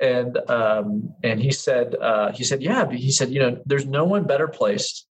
And 0.00 0.38
um, 0.50 1.14
and 1.22 1.40
he 1.40 1.52
said, 1.52 1.94
uh, 1.94 2.32
he 2.32 2.44
said, 2.44 2.62
yeah. 2.62 2.90
He 2.90 3.12
said, 3.12 3.30
you 3.30 3.40
know, 3.40 3.62
there's 3.66 3.86
no 3.86 4.04
one 4.04 4.24
better 4.24 4.48
placed 4.48 5.06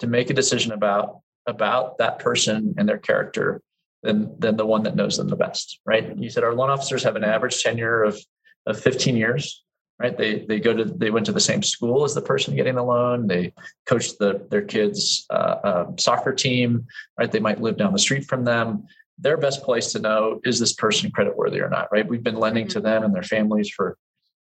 to 0.00 0.06
make 0.06 0.30
a 0.30 0.34
decision 0.34 0.72
about 0.72 1.20
about 1.46 1.98
that 1.98 2.18
person 2.18 2.74
and 2.76 2.88
their 2.88 2.98
character 2.98 3.62
than 4.02 4.34
than 4.38 4.56
the 4.56 4.66
one 4.66 4.82
that 4.84 4.96
knows 4.96 5.16
them 5.16 5.28
the 5.28 5.36
best, 5.36 5.80
right? 5.84 6.16
You 6.16 6.30
said 6.30 6.44
our 6.44 6.54
loan 6.54 6.70
officers 6.70 7.02
have 7.04 7.16
an 7.16 7.24
average 7.24 7.62
tenure 7.62 8.02
of 8.02 8.18
of 8.66 8.80
15 8.80 9.16
years, 9.16 9.62
right? 9.98 10.16
They 10.16 10.44
they 10.46 10.60
go 10.60 10.74
to 10.74 10.84
they 10.84 11.10
went 11.10 11.26
to 11.26 11.32
the 11.32 11.40
same 11.40 11.62
school 11.62 12.04
as 12.04 12.14
the 12.14 12.22
person 12.22 12.56
getting 12.56 12.74
the 12.76 12.82
loan. 12.82 13.26
They 13.26 13.52
coached 13.86 14.18
the 14.18 14.46
their 14.50 14.62
kids' 14.62 15.26
uh, 15.30 15.56
uh, 15.64 15.86
soccer 15.98 16.32
team, 16.32 16.86
right? 17.18 17.30
They 17.30 17.40
might 17.40 17.60
live 17.60 17.76
down 17.76 17.92
the 17.92 17.98
street 17.98 18.24
from 18.24 18.44
them. 18.44 18.86
their 19.18 19.36
best 19.36 19.62
place 19.62 19.92
to 19.92 19.98
know 19.98 20.40
is 20.44 20.58
this 20.58 20.72
person 20.72 21.10
creditworthy 21.10 21.60
or 21.62 21.68
not, 21.68 21.88
right? 21.92 22.08
We've 22.08 22.22
been 22.22 22.36
lending 22.36 22.68
to 22.68 22.80
them 22.80 23.02
and 23.04 23.14
their 23.14 23.22
families 23.22 23.68
for 23.68 23.96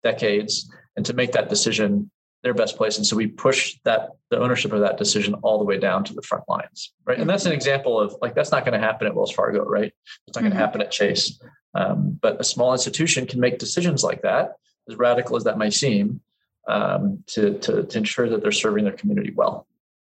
decades, 0.02 0.70
and 0.96 1.04
to 1.06 1.12
make 1.12 1.32
that 1.32 1.48
decision, 1.48 2.10
their 2.42 2.54
best 2.54 2.76
place. 2.76 2.96
And 2.96 3.06
so 3.06 3.16
we 3.16 3.28
push 3.28 3.78
that 3.84 4.10
the 4.30 4.38
ownership 4.38 4.72
of 4.72 4.80
that 4.80 4.98
decision 4.98 5.34
all 5.42 5.58
the 5.58 5.64
way 5.64 5.78
down 5.78 6.04
to 6.04 6.14
the 6.14 6.22
front 6.22 6.44
lines, 6.48 6.92
right? 7.04 7.18
And 7.18 7.30
that's 7.30 7.46
an 7.46 7.52
example 7.52 8.00
of 8.00 8.16
like 8.20 8.34
that's 8.34 8.50
not 8.50 8.64
going 8.64 8.78
to 8.78 8.84
happen 8.84 9.06
at 9.06 9.14
Wells 9.14 9.32
Fargo, 9.32 9.64
right? 9.64 9.92
It's 10.26 10.36
not 10.36 10.40
going 10.40 10.50
to 10.50 10.56
mm-hmm. 10.56 10.58
happen 10.58 10.80
at 10.80 10.90
Chase. 10.90 11.40
Um, 11.74 12.18
but 12.20 12.40
a 12.40 12.44
small 12.44 12.72
institution 12.72 13.26
can 13.26 13.40
make 13.40 13.58
decisions 13.58 14.02
like 14.02 14.22
that, 14.22 14.54
as 14.88 14.96
radical 14.96 15.36
as 15.36 15.44
that 15.44 15.56
may 15.56 15.70
seem, 15.70 16.20
um, 16.68 17.22
to, 17.28 17.58
to 17.60 17.84
to 17.84 17.98
ensure 17.98 18.28
that 18.28 18.42
they're 18.42 18.52
serving 18.52 18.84
their 18.84 18.92
community 18.92 19.32
well. 19.34 19.66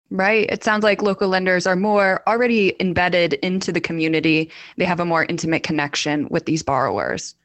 Right. 0.10 0.48
It 0.50 0.63
sounds 0.63 0.84
like 0.84 1.02
local 1.02 1.28
lenders 1.28 1.66
are 1.66 1.75
more 1.75 2.22
already 2.28 2.75
embedded 2.80 3.34
into 3.34 3.72
the 3.72 3.82
community. 3.82 4.52
They 4.78 4.86
have 4.86 5.00
a 5.00 5.06
more 5.06 5.25
intimate 5.25 5.63
connection 5.63 6.28
with 6.30 6.46
these 6.46 6.62
borrowers. 6.62 7.36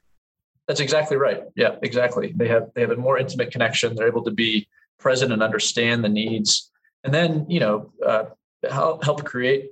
That's 0.68 0.80
exactly 0.80 1.16
right. 1.16 1.44
Yeah, 1.56 1.76
exactly. 1.82 2.32
They 2.36 2.46
have 2.48 2.70
they 2.74 2.82
have 2.82 2.90
a 2.90 2.96
more 2.96 3.18
intimate 3.18 3.50
connection. 3.50 3.96
They're 3.96 4.06
able 4.06 4.24
to 4.24 4.30
be 4.30 4.68
present 4.98 5.32
and 5.32 5.42
understand 5.42 6.04
the 6.04 6.10
needs, 6.10 6.70
and 7.04 7.12
then 7.12 7.46
you 7.48 7.58
know 7.58 7.90
uh, 8.06 8.24
help 8.70 9.02
help 9.02 9.24
create 9.24 9.70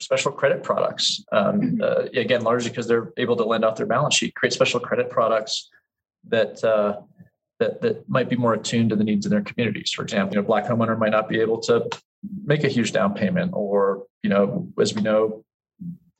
special 0.00 0.32
credit 0.32 0.62
products. 0.62 1.22
Um, 1.30 1.60
mm-hmm. 1.60 1.82
uh, 1.82 2.20
again, 2.20 2.42
largely 2.42 2.70
because 2.70 2.88
they're 2.88 3.12
able 3.18 3.36
to 3.36 3.44
lend 3.44 3.64
off 3.64 3.76
their 3.76 3.86
balance 3.86 4.14
sheet, 4.14 4.34
create 4.34 4.54
special 4.54 4.80
credit 4.80 5.10
products 5.10 5.70
that 6.28 6.64
uh, 6.64 7.00
that 7.60 7.82
that 7.82 8.08
might 8.08 8.30
be 8.30 8.36
more 8.36 8.54
attuned 8.54 8.90
to 8.90 8.96
the 8.96 9.04
needs 9.04 9.26
of 9.26 9.30
their 9.30 9.42
communities. 9.42 9.90
For 9.92 10.02
example, 10.02 10.34
you 10.34 10.40
know, 10.40 10.46
black 10.46 10.64
homeowner 10.64 10.98
might 10.98 11.12
not 11.12 11.28
be 11.28 11.38
able 11.40 11.60
to 11.62 11.88
make 12.44 12.64
a 12.64 12.68
huge 12.68 12.92
down 12.92 13.12
payment, 13.12 13.52
or 13.54 14.06
you 14.22 14.30
know, 14.30 14.68
as 14.80 14.94
we 14.94 15.02
know, 15.02 15.44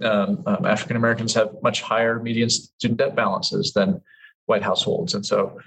um, 0.02 0.42
um, 0.46 0.64
African 0.64 0.96
Americans 0.96 1.34
have 1.34 1.50
much 1.62 1.82
higher 1.82 2.18
median 2.18 2.50
student 2.50 2.98
debt 2.98 3.14
balances 3.14 3.72
than 3.72 4.00
white 4.46 4.62
households, 4.62 5.14
and 5.14 5.24
so 5.24 5.58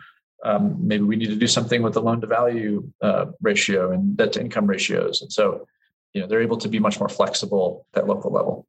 um, 0.43 0.77
maybe 0.85 1.03
we 1.03 1.15
need 1.15 1.29
to 1.29 1.35
do 1.35 1.47
something 1.47 1.81
with 1.81 1.93
the 1.93 2.01
loan 2.01 2.21
to 2.21 2.27
value 2.27 2.87
uh, 3.01 3.25
ratio 3.41 3.91
and 3.91 4.17
debt 4.17 4.33
to 4.33 4.41
income 4.41 4.67
ratios, 4.67 5.21
and 5.21 5.31
so 5.31 5.67
you 6.13 6.21
know 6.21 6.27
they're 6.27 6.41
able 6.41 6.57
to 6.57 6.67
be 6.67 6.79
much 6.79 6.99
more 6.99 7.09
flexible 7.09 7.85
at 7.95 8.07
local 8.07 8.31
level. 8.31 8.67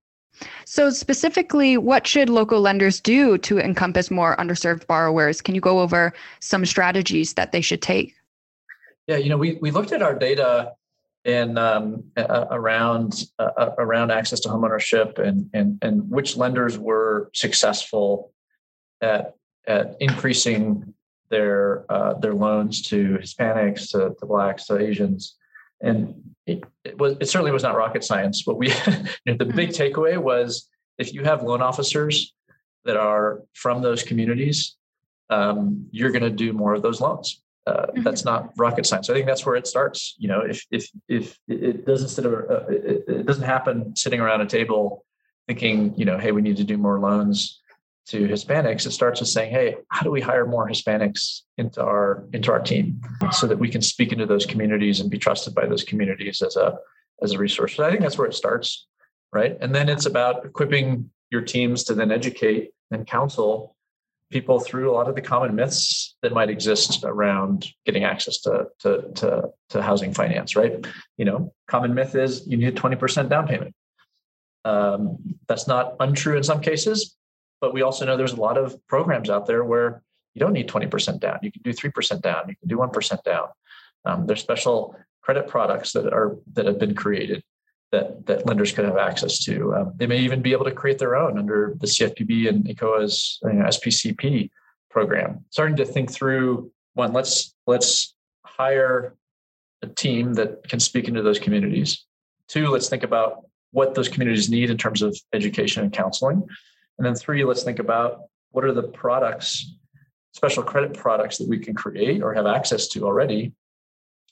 So, 0.64 0.90
specifically, 0.90 1.76
what 1.76 2.06
should 2.06 2.28
local 2.28 2.60
lenders 2.60 3.00
do 3.00 3.38
to 3.38 3.58
encompass 3.58 4.10
more 4.10 4.36
underserved 4.36 4.86
borrowers? 4.86 5.40
Can 5.40 5.54
you 5.54 5.60
go 5.60 5.80
over 5.80 6.12
some 6.40 6.64
strategies 6.64 7.34
that 7.34 7.52
they 7.52 7.60
should 7.60 7.82
take? 7.82 8.14
Yeah, 9.06 9.16
you 9.16 9.30
know, 9.30 9.38
we, 9.38 9.54
we 9.62 9.70
looked 9.70 9.92
at 9.92 10.02
our 10.02 10.14
data 10.14 10.74
in 11.24 11.58
um, 11.58 12.04
uh, 12.16 12.46
around 12.50 13.24
uh, 13.38 13.70
around 13.78 14.10
access 14.10 14.40
to 14.40 14.48
homeownership 14.48 15.18
and, 15.18 15.50
and 15.52 15.78
and 15.82 16.08
which 16.10 16.36
lenders 16.36 16.78
were 16.78 17.30
successful 17.34 18.32
at 19.00 19.34
at 19.66 19.96
increasing 20.00 20.94
their 21.30 21.84
uh, 21.90 22.14
their 22.14 22.34
loans 22.34 22.82
to 22.82 23.18
Hispanics, 23.20 23.90
to, 23.90 24.14
to 24.18 24.26
blacks, 24.26 24.66
to 24.66 24.78
Asians, 24.78 25.36
and 25.80 26.14
it, 26.46 26.64
it, 26.84 26.98
was 26.98 27.16
it 27.20 27.28
certainly 27.28 27.52
was 27.52 27.62
not 27.62 27.76
rocket 27.76 28.04
science. 28.04 28.42
But 28.42 28.56
we 28.56 28.68
you 28.86 28.94
know, 29.26 29.36
the 29.36 29.44
big 29.44 29.70
mm-hmm. 29.70 30.00
takeaway 30.00 30.18
was 30.18 30.68
if 30.98 31.12
you 31.12 31.24
have 31.24 31.42
loan 31.42 31.62
officers 31.62 32.34
that 32.84 32.96
are 32.96 33.42
from 33.54 33.82
those 33.82 34.02
communities, 34.02 34.76
um, 35.30 35.86
you're 35.90 36.10
going 36.10 36.22
to 36.22 36.30
do 36.30 36.52
more 36.52 36.74
of 36.74 36.82
those 36.82 37.00
loans. 37.00 37.42
Uh, 37.68 37.86
mm-hmm. 37.86 38.02
That's 38.02 38.24
not 38.24 38.52
rocket 38.56 38.86
science. 38.86 39.06
So 39.06 39.12
I 39.12 39.16
think 39.16 39.26
that's 39.26 39.44
where 39.44 39.56
it 39.56 39.66
starts. 39.66 40.14
You 40.18 40.28
know, 40.28 40.40
if 40.40 40.64
if 40.70 40.88
if 41.08 41.38
it 41.48 41.84
doesn't 41.84 42.08
sit, 42.08 42.24
uh, 42.26 42.66
it, 42.68 43.04
it 43.06 43.26
doesn't 43.26 43.44
happen 43.44 43.94
sitting 43.94 44.20
around 44.20 44.40
a 44.40 44.46
table 44.46 45.04
thinking, 45.46 45.94
you 45.96 46.04
know, 46.04 46.18
hey, 46.18 46.32
we 46.32 46.42
need 46.42 46.58
to 46.58 46.64
do 46.64 46.76
more 46.76 46.98
loans 46.98 47.60
to 48.08 48.26
Hispanics, 48.26 48.86
it 48.86 48.92
starts 48.92 49.20
with 49.20 49.28
saying, 49.28 49.52
"Hey, 49.52 49.76
how 49.88 50.02
do 50.02 50.10
we 50.10 50.22
hire 50.22 50.46
more 50.46 50.66
Hispanics 50.66 51.42
into 51.58 51.82
our 51.82 52.24
into 52.32 52.50
our 52.50 52.60
team 52.60 53.00
so 53.32 53.46
that 53.46 53.58
we 53.58 53.68
can 53.68 53.82
speak 53.82 54.12
into 54.12 54.24
those 54.24 54.46
communities 54.46 55.00
and 55.00 55.10
be 55.10 55.18
trusted 55.18 55.54
by 55.54 55.66
those 55.66 55.84
communities 55.84 56.40
as 56.40 56.56
a 56.56 56.78
as 57.22 57.32
a 57.32 57.38
resource?" 57.38 57.76
So 57.76 57.84
I 57.84 57.90
think 57.90 58.00
that's 58.00 58.16
where 58.16 58.26
it 58.26 58.34
starts, 58.34 58.86
right? 59.30 59.58
And 59.60 59.74
then 59.74 59.90
it's 59.90 60.06
about 60.06 60.46
equipping 60.46 61.10
your 61.30 61.42
teams 61.42 61.84
to 61.84 61.94
then 61.94 62.10
educate 62.10 62.70
and 62.90 63.06
counsel 63.06 63.76
people 64.30 64.60
through 64.60 64.90
a 64.90 64.92
lot 64.92 65.08
of 65.08 65.14
the 65.14 65.22
common 65.22 65.54
myths 65.54 66.16
that 66.22 66.32
might 66.32 66.50
exist 66.50 67.04
around 67.04 67.66
getting 67.86 68.04
access 68.04 68.40
to 68.42 68.66
to 68.80 69.10
to, 69.14 69.50
to 69.70 69.82
housing 69.82 70.12
finance, 70.12 70.56
right? 70.56 70.86
You 71.16 71.24
know, 71.24 71.52
common 71.66 71.94
myth 71.94 72.14
is 72.14 72.46
you 72.46 72.56
need 72.56 72.68
a 72.68 72.72
twenty 72.72 72.96
percent 72.96 73.28
down 73.28 73.46
payment. 73.46 73.74
Um, 74.64 75.18
that's 75.46 75.66
not 75.66 75.96
untrue 76.00 76.36
in 76.36 76.42
some 76.42 76.60
cases, 76.60 77.16
but 77.60 77.72
we 77.72 77.82
also 77.82 78.04
know 78.04 78.16
there's 78.16 78.32
a 78.32 78.40
lot 78.40 78.58
of 78.58 78.76
programs 78.86 79.30
out 79.30 79.46
there 79.46 79.64
where 79.64 80.02
you 80.34 80.40
don't 80.40 80.52
need 80.52 80.68
20% 80.68 81.20
down. 81.20 81.38
You 81.42 81.50
can 81.50 81.62
do 81.62 81.72
3% 81.72 82.20
down. 82.20 82.48
You 82.48 82.56
can 82.56 82.68
do 82.68 82.76
1% 82.76 83.22
down. 83.24 83.48
Um, 84.04 84.26
there's 84.26 84.40
special 84.40 84.94
credit 85.22 85.48
products 85.48 85.92
that 85.92 86.12
are 86.12 86.36
that 86.54 86.66
have 86.66 86.78
been 86.78 86.94
created 86.94 87.42
that 87.92 88.26
that 88.26 88.46
lenders 88.46 88.72
could 88.72 88.84
have 88.84 88.98
access 88.98 89.38
to. 89.44 89.74
Um, 89.74 89.92
they 89.96 90.06
may 90.06 90.18
even 90.18 90.42
be 90.42 90.52
able 90.52 90.64
to 90.64 90.72
create 90.72 90.98
their 90.98 91.16
own 91.16 91.38
under 91.38 91.74
the 91.80 91.86
CFPB 91.86 92.48
and 92.48 92.64
ECOA's 92.64 93.38
you 93.42 93.52
know, 93.54 93.64
SPCP 93.64 94.50
program. 94.90 95.44
Starting 95.50 95.76
to 95.76 95.84
think 95.84 96.10
through 96.10 96.70
one, 96.94 97.12
let's 97.12 97.54
let's 97.66 98.14
hire 98.44 99.14
a 99.82 99.86
team 99.86 100.34
that 100.34 100.68
can 100.68 100.80
speak 100.80 101.08
into 101.08 101.22
those 101.22 101.38
communities. 101.38 102.04
Two, 102.48 102.68
let's 102.68 102.88
think 102.88 103.04
about 103.04 103.44
what 103.70 103.94
those 103.94 104.08
communities 104.08 104.50
need 104.50 104.70
in 104.70 104.76
terms 104.76 105.02
of 105.02 105.16
education 105.32 105.82
and 105.82 105.92
counseling. 105.92 106.42
And 106.98 107.06
then 107.06 107.14
three, 107.14 107.44
let's 107.44 107.62
think 107.62 107.78
about 107.78 108.22
what 108.50 108.64
are 108.64 108.72
the 108.72 108.82
products, 108.82 109.74
special 110.32 110.62
credit 110.62 110.94
products 110.94 111.38
that 111.38 111.48
we 111.48 111.58
can 111.58 111.74
create 111.74 112.22
or 112.22 112.34
have 112.34 112.46
access 112.46 112.88
to 112.88 113.04
already 113.04 113.52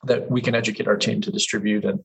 that 0.04 0.30
we 0.30 0.40
can 0.40 0.54
educate 0.54 0.88
our 0.88 0.96
team 0.96 1.20
to 1.20 1.30
distribute 1.30 1.84
and 1.84 2.04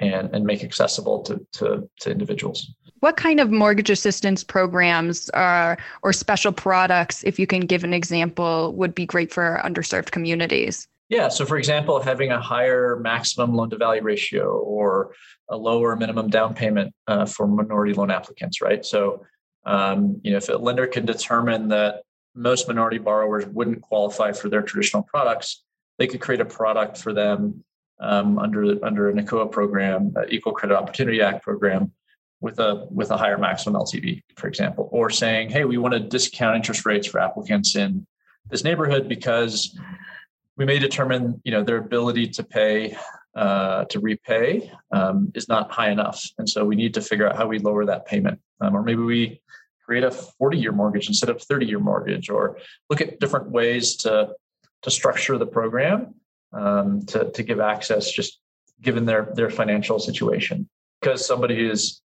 and, 0.00 0.34
and 0.34 0.44
make 0.44 0.62
accessible 0.62 1.22
to, 1.22 1.46
to, 1.52 1.88
to 2.00 2.10
individuals. 2.10 2.74
What 3.00 3.16
kind 3.16 3.38
of 3.38 3.50
mortgage 3.50 3.90
assistance 3.90 4.42
programs 4.42 5.30
are, 5.30 5.78
or 6.02 6.12
special 6.12 6.52
products, 6.52 7.22
if 7.24 7.38
you 7.38 7.46
can 7.46 7.60
give 7.60 7.84
an 7.84 7.94
example, 7.94 8.72
would 8.74 8.94
be 8.94 9.06
great 9.06 9.32
for 9.32 9.60
underserved 9.64 10.10
communities? 10.10 10.88
Yeah. 11.08 11.28
So, 11.28 11.46
for 11.46 11.56
example, 11.56 12.00
having 12.00 12.32
a 12.32 12.40
higher 12.40 12.98
maximum 13.00 13.54
loan 13.54 13.70
to 13.70 13.76
value 13.76 14.02
ratio 14.02 14.58
or 14.58 15.14
a 15.48 15.56
lower 15.56 15.96
minimum 15.96 16.28
down 16.28 16.54
payment 16.54 16.92
uh, 17.06 17.24
for 17.24 17.46
minority 17.46 17.94
loan 17.94 18.10
applicants, 18.10 18.60
right? 18.60 18.84
So, 18.84 19.24
um, 19.64 20.20
you 20.22 20.32
know, 20.32 20.36
if 20.36 20.48
a 20.48 20.54
lender 20.54 20.86
can 20.86 21.06
determine 21.06 21.68
that 21.68 22.02
most 22.34 22.68
minority 22.68 22.98
borrowers 22.98 23.46
wouldn't 23.46 23.80
qualify 23.80 24.32
for 24.32 24.48
their 24.48 24.62
traditional 24.62 25.02
products, 25.02 25.64
they 25.98 26.06
could 26.06 26.20
create 26.20 26.40
a 26.40 26.44
product 26.44 26.98
for 26.98 27.12
them 27.12 27.64
um, 28.00 28.38
under 28.38 28.84
under 28.84 29.08
an 29.10 29.18
ECOA 29.18 29.50
program, 29.50 30.14
Equal 30.28 30.52
Credit 30.52 30.76
Opportunity 30.76 31.20
Act 31.20 31.42
program, 31.42 31.92
with 32.40 32.58
a 32.58 32.86
with 32.90 33.10
a 33.10 33.16
higher 33.16 33.38
maximum 33.38 33.80
LTV, 33.80 34.22
for 34.36 34.46
example, 34.46 34.88
or 34.92 35.10
saying, 35.10 35.50
hey, 35.50 35.64
we 35.64 35.78
want 35.78 35.94
to 35.94 36.00
discount 36.00 36.56
interest 36.56 36.86
rates 36.86 37.06
for 37.06 37.20
applicants 37.20 37.76
in 37.76 38.06
this 38.48 38.64
neighborhood 38.64 39.08
because 39.08 39.76
we 40.56 40.64
may 40.64 40.78
determine, 40.78 41.40
you 41.44 41.52
know, 41.52 41.62
their 41.62 41.76
ability 41.76 42.28
to 42.28 42.42
pay 42.42 42.96
uh, 43.34 43.84
to 43.86 44.00
repay 44.00 44.70
um, 44.92 45.30
is 45.34 45.48
not 45.48 45.70
high 45.70 45.90
enough, 45.90 46.24
and 46.38 46.48
so 46.48 46.64
we 46.64 46.76
need 46.76 46.94
to 46.94 47.00
figure 47.00 47.28
out 47.28 47.36
how 47.36 47.46
we 47.46 47.58
lower 47.58 47.84
that 47.84 48.06
payment, 48.06 48.40
um, 48.60 48.74
or 48.74 48.82
maybe 48.82 49.02
we 49.02 49.40
create 49.84 50.04
a 50.04 50.10
40 50.10 50.58
year 50.58 50.72
mortgage 50.72 51.08
instead 51.08 51.30
of 51.30 51.42
30 51.42 51.66
year 51.66 51.80
mortgage 51.80 52.28
or 52.28 52.58
look 52.90 53.00
at 53.00 53.18
different 53.20 53.50
ways 53.50 53.96
to 53.96 54.34
to 54.82 54.90
structure 54.90 55.38
the 55.38 55.46
program 55.46 56.14
um, 56.52 57.04
to, 57.06 57.30
to 57.30 57.42
give 57.42 57.60
access 57.60 58.10
just 58.10 58.40
given 58.80 59.04
their 59.04 59.28
their 59.34 59.50
financial 59.50 59.98
situation 59.98 60.68
because 61.00 61.26
somebody 61.26 61.68
is 61.68 62.00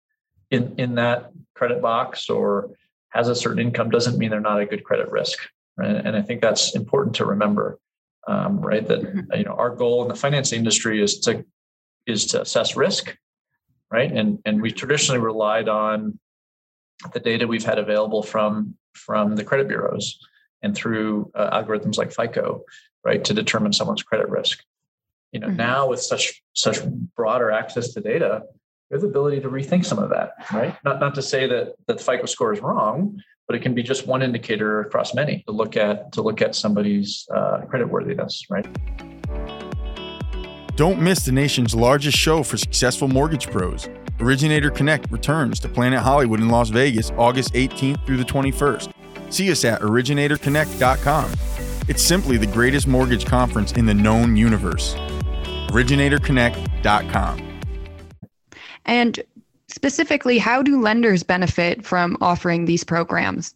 in 0.52 0.74
in 0.78 0.96
that 0.96 1.32
credit 1.56 1.82
box 1.82 2.30
or 2.30 2.72
has 3.10 3.28
a 3.28 3.36
certain 3.36 3.60
income 3.60 3.90
doesn't 3.90 4.18
mean 4.18 4.30
they're 4.30 4.40
not 4.40 4.60
a 4.60 4.66
good 4.66 4.84
credit 4.84 5.10
risk 5.12 5.40
right? 5.78 5.96
and 5.96 6.16
i 6.16 6.22
think 6.22 6.42
that's 6.42 6.76
important 6.76 7.16
to 7.16 7.26
remember 7.26 7.78
um, 8.28 8.60
right 8.62 8.88
that 8.88 9.02
mm-hmm. 9.02 9.34
you 9.34 9.44
know 9.44 9.54
our 9.54 9.70
goal 9.70 10.02
in 10.04 10.08
the 10.08 10.16
finance 10.16 10.54
industry 10.54 11.02
is 11.04 11.20
to 11.20 11.46
is 12.08 12.26
to 12.28 12.42
assess 12.42 12.76
risk 12.76 13.16
right 13.92 14.12
and 14.12 14.40
and 14.46 14.62
we 14.62 14.72
traditionally 14.72 15.20
relied 15.20 15.68
on 15.68 16.18
the 17.14 17.20
data 17.20 17.48
we've 17.48 17.66
had 17.66 17.80
available 17.80 18.24
from 18.24 18.76
from 18.94 19.36
the 19.36 19.44
credit 19.44 19.68
bureaus 19.68 20.20
and 20.62 20.76
through 20.76 21.32
uh, 21.36 21.62
algorithms 21.62 21.98
like 21.98 22.12
FICO, 22.12 22.64
right, 23.04 23.24
to 23.24 23.34
determine 23.34 23.74
someone's 23.74 24.04
credit 24.04 24.30
risk. 24.30 24.64
You 25.32 25.40
know, 25.40 25.48
mm-hmm. 25.48 25.58
now 25.58 25.90
with 25.90 26.02
such 26.02 26.42
such 26.54 26.80
broader 27.16 27.52
access 27.52 27.94
to 27.94 28.02
data, 28.02 28.44
we 28.90 28.96
have 28.96 29.02
the 29.02 29.08
ability 29.08 29.40
to 29.42 29.50
rethink 29.50 29.86
some 29.86 30.00
of 30.00 30.10
that, 30.10 30.32
right? 30.52 30.76
Not 30.84 31.00
not 31.00 31.16
to 31.16 31.22
say 31.22 31.48
that 31.48 31.74
that 31.88 31.98
the 31.98 32.04
FICO 32.04 32.26
score 32.26 32.54
is 32.54 32.60
wrong, 32.60 33.22
but 33.48 33.56
it 33.56 33.62
can 33.62 33.74
be 33.74 33.84
just 33.84 34.08
one 34.08 34.22
indicator 34.22 34.82
across 34.82 35.14
many 35.14 35.44
to 35.48 35.54
look 35.54 35.78
at 35.78 36.12
to 36.14 36.22
look 36.22 36.42
at 36.42 36.56
somebody's 36.56 37.28
uh, 37.34 37.62
credit 37.70 37.88
worthiness, 37.88 38.46
right? 38.50 38.68
Don't 40.76 41.02
miss 41.02 41.26
the 41.26 41.32
nation's 41.32 41.76
largest 41.76 42.18
show 42.18 42.44
for 42.44 42.58
successful 42.58 43.08
mortgage 43.08 43.48
pros 43.48 43.88
Originator 44.22 44.70
Connect 44.70 45.12
returns 45.12 45.60
to 45.62 45.68
Planet 45.68 46.00
Hollywood 46.00 46.40
in 46.40 46.50
Las 46.50 46.70
Vegas 46.70 47.12
August 47.18 47.54
18th 47.54 48.06
through 48.06 48.18
the 48.18 48.24
21st. 48.24 48.94
See 49.32 49.50
us 49.52 49.66
at 49.66 49.82
originatorconnect.com. 49.82 51.32
It's 51.88 52.04
simply 52.04 52.38
the 52.38 52.48
greatest 52.48 52.88
mortgage 52.88 53.26
conference 53.26 53.72
in 53.72 53.86
the 53.86 53.94
known 53.94 54.36
universe. 54.36 54.94
originatorconnect.com. 55.72 57.62
And 58.86 59.20
specifically, 59.68 60.38
how 60.38 60.62
do 60.62 60.82
lenders 60.82 61.24
benefit 61.24 61.84
from 61.86 62.18
offering 62.22 62.66
these 62.66 62.84
programs? 62.84 63.56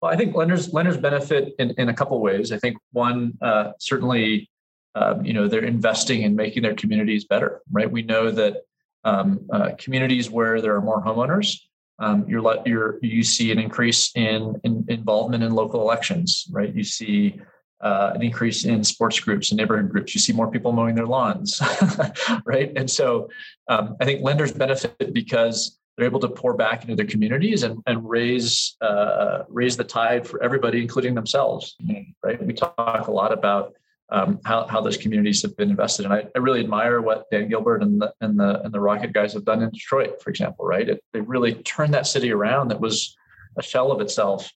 Well, 0.00 0.12
I 0.12 0.16
think 0.16 0.36
lenders 0.36 0.72
lenders 0.72 0.96
benefit 0.96 1.54
in, 1.58 1.70
in 1.78 1.88
a 1.88 1.94
couple 1.94 2.20
ways. 2.20 2.52
I 2.52 2.58
think 2.58 2.76
one 2.92 3.36
uh, 3.40 3.72
certainly, 3.78 4.50
um, 4.94 5.24
you 5.24 5.32
know, 5.32 5.48
they're 5.48 5.64
investing 5.64 6.22
in 6.22 6.36
making 6.36 6.62
their 6.62 6.74
communities 6.74 7.24
better. 7.24 7.62
Right? 7.72 7.90
We 7.90 8.02
know 8.02 8.30
that 8.30 8.64
um, 9.04 9.40
uh, 9.52 9.70
communities 9.78 10.30
where 10.30 10.60
there 10.60 10.74
are 10.74 10.82
more 10.82 11.02
homeowners, 11.02 11.58
um, 11.98 12.24
you're, 12.28 12.62
you're 12.66 12.98
you 13.02 13.22
see 13.22 13.52
an 13.52 13.58
increase 13.58 14.10
in, 14.14 14.60
in 14.64 14.84
involvement 14.88 15.42
in 15.42 15.52
local 15.52 15.80
elections. 15.80 16.46
Right? 16.50 16.74
You 16.74 16.84
see 16.84 17.40
uh, 17.80 18.12
an 18.14 18.22
increase 18.22 18.64
in 18.64 18.82
sports 18.82 19.20
groups 19.20 19.50
and 19.50 19.58
neighborhood 19.58 19.90
groups. 19.90 20.14
You 20.14 20.20
see 20.20 20.32
more 20.32 20.50
people 20.50 20.72
mowing 20.72 20.94
their 20.94 21.06
lawns, 21.06 21.60
right? 22.46 22.72
And 22.76 22.90
so 22.90 23.28
um, 23.68 23.96
I 24.00 24.04
think 24.04 24.22
lenders 24.22 24.52
benefit 24.52 25.12
because 25.12 25.78
they're 25.96 26.06
able 26.06 26.20
to 26.20 26.28
pour 26.28 26.54
back 26.54 26.82
into 26.82 26.96
their 26.96 27.06
communities 27.06 27.62
and, 27.62 27.80
and 27.86 28.08
raise 28.08 28.76
uh, 28.80 29.44
raise 29.48 29.76
the 29.76 29.84
tide 29.84 30.26
for 30.26 30.42
everybody, 30.42 30.80
including 30.82 31.14
themselves. 31.14 31.76
Right? 32.24 32.44
We 32.44 32.54
talk 32.54 33.06
a 33.06 33.12
lot 33.12 33.32
about 33.32 33.74
um, 34.14 34.40
how, 34.44 34.66
how 34.68 34.80
those 34.80 34.96
communities 34.96 35.42
have 35.42 35.56
been 35.56 35.70
invested, 35.70 36.04
and 36.04 36.14
I, 36.14 36.24
I 36.34 36.38
really 36.38 36.60
admire 36.60 37.00
what 37.00 37.28
Dan 37.32 37.48
Gilbert 37.48 37.82
and 37.82 38.00
the 38.00 38.12
and 38.20 38.38
the 38.38 38.62
and 38.62 38.72
the 38.72 38.80
Rocket 38.80 39.12
guys 39.12 39.32
have 39.32 39.44
done 39.44 39.60
in 39.60 39.70
Detroit, 39.70 40.22
for 40.22 40.30
example. 40.30 40.64
Right? 40.64 40.88
It, 40.88 41.02
they 41.12 41.20
really 41.20 41.54
turned 41.54 41.92
that 41.94 42.06
city 42.06 42.30
around. 42.30 42.68
That 42.68 42.80
was 42.80 43.16
a 43.58 43.62
shell 43.62 43.90
of 43.90 44.00
itself 44.00 44.50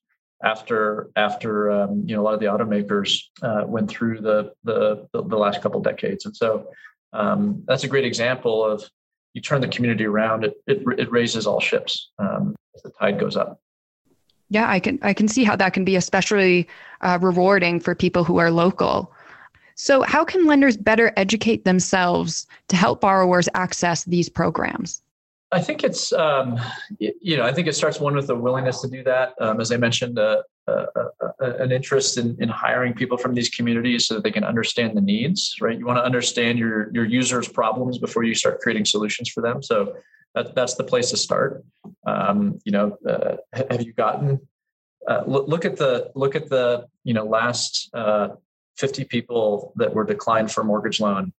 after 0.44 1.10
after 1.16 1.72
um, 1.72 2.04
you 2.06 2.14
know 2.14 2.22
a 2.22 2.24
lot 2.24 2.34
of 2.34 2.40
the 2.40 2.46
automakers 2.46 3.20
uh, 3.42 3.64
went 3.66 3.90
through 3.90 4.20
the, 4.20 4.52
the 4.62 5.08
the 5.12 5.36
last 5.36 5.60
couple 5.60 5.80
decades, 5.80 6.24
and 6.24 6.36
so 6.36 6.70
um, 7.12 7.64
that's 7.66 7.82
a 7.82 7.88
great 7.88 8.04
example 8.04 8.64
of 8.64 8.88
you 9.34 9.40
turn 9.40 9.60
the 9.60 9.68
community 9.68 10.04
around, 10.04 10.44
it 10.44 10.54
it, 10.66 10.82
it 10.98 11.10
raises 11.10 11.46
all 11.46 11.60
ships 11.60 12.10
um, 12.18 12.54
as 12.76 12.82
the 12.82 12.90
tide 12.90 13.18
goes 13.18 13.36
up. 13.36 13.60
Yeah, 14.50 14.70
I 14.70 14.78
can 14.80 14.98
I 15.02 15.14
can 15.14 15.28
see 15.28 15.44
how 15.44 15.56
that 15.56 15.72
can 15.72 15.84
be 15.84 15.96
especially 15.96 16.68
uh, 17.00 17.18
rewarding 17.20 17.80
for 17.80 17.94
people 17.94 18.24
who 18.24 18.38
are 18.38 18.50
local. 18.50 19.12
So, 19.78 20.02
how 20.02 20.24
can 20.24 20.44
lenders 20.44 20.76
better 20.76 21.12
educate 21.16 21.64
themselves 21.64 22.46
to 22.68 22.76
help 22.76 23.00
borrowers 23.00 23.48
access 23.54 24.04
these 24.04 24.28
programs? 24.28 25.02
I 25.52 25.62
think 25.62 25.84
it's 25.84 26.12
um, 26.12 26.58
you 26.98 27.36
know 27.36 27.44
I 27.44 27.52
think 27.52 27.68
it 27.68 27.74
starts 27.74 28.00
one 28.00 28.14
with 28.14 28.28
a 28.28 28.34
willingness 28.34 28.82
to 28.82 28.88
do 28.88 29.04
that. 29.04 29.34
Um, 29.40 29.60
as 29.60 29.70
I 29.70 29.76
mentioned, 29.76 30.18
uh, 30.18 30.42
uh, 30.66 30.84
uh, 30.96 31.30
an 31.40 31.70
interest 31.70 32.18
in, 32.18 32.36
in 32.40 32.48
hiring 32.48 32.92
people 32.92 33.16
from 33.16 33.34
these 33.34 33.48
communities 33.48 34.06
so 34.06 34.14
that 34.14 34.24
they 34.24 34.32
can 34.32 34.44
understand 34.44 34.96
the 34.96 35.00
needs. 35.00 35.56
Right, 35.60 35.78
you 35.78 35.86
want 35.86 35.98
to 35.98 36.04
understand 36.04 36.58
your 36.58 36.92
your 36.92 37.04
users' 37.04 37.48
problems 37.48 37.98
before 37.98 38.24
you 38.24 38.34
start 38.34 38.60
creating 38.60 38.84
solutions 38.84 39.28
for 39.30 39.42
them. 39.42 39.62
So 39.62 39.94
that, 40.34 40.56
that's 40.56 40.74
the 40.74 40.84
place 40.84 41.10
to 41.10 41.16
start. 41.16 41.64
Um, 42.04 42.58
you 42.64 42.72
know, 42.72 42.98
uh, 43.08 43.36
have 43.70 43.82
you 43.82 43.92
gotten 43.92 44.40
uh, 45.08 45.22
look, 45.26 45.48
look, 45.48 45.64
at 45.64 45.76
the 45.76 46.10
look 46.16 46.34
at 46.34 46.48
the 46.48 46.86
you 47.04 47.14
know 47.14 47.24
last 47.24 47.88
uh, 47.94 48.30
50 48.78 49.04
people 49.04 49.72
that 49.76 49.92
were 49.92 50.04
declined 50.04 50.50
for 50.50 50.62
a 50.62 50.64
mortgage 50.64 51.00
loan 51.00 51.32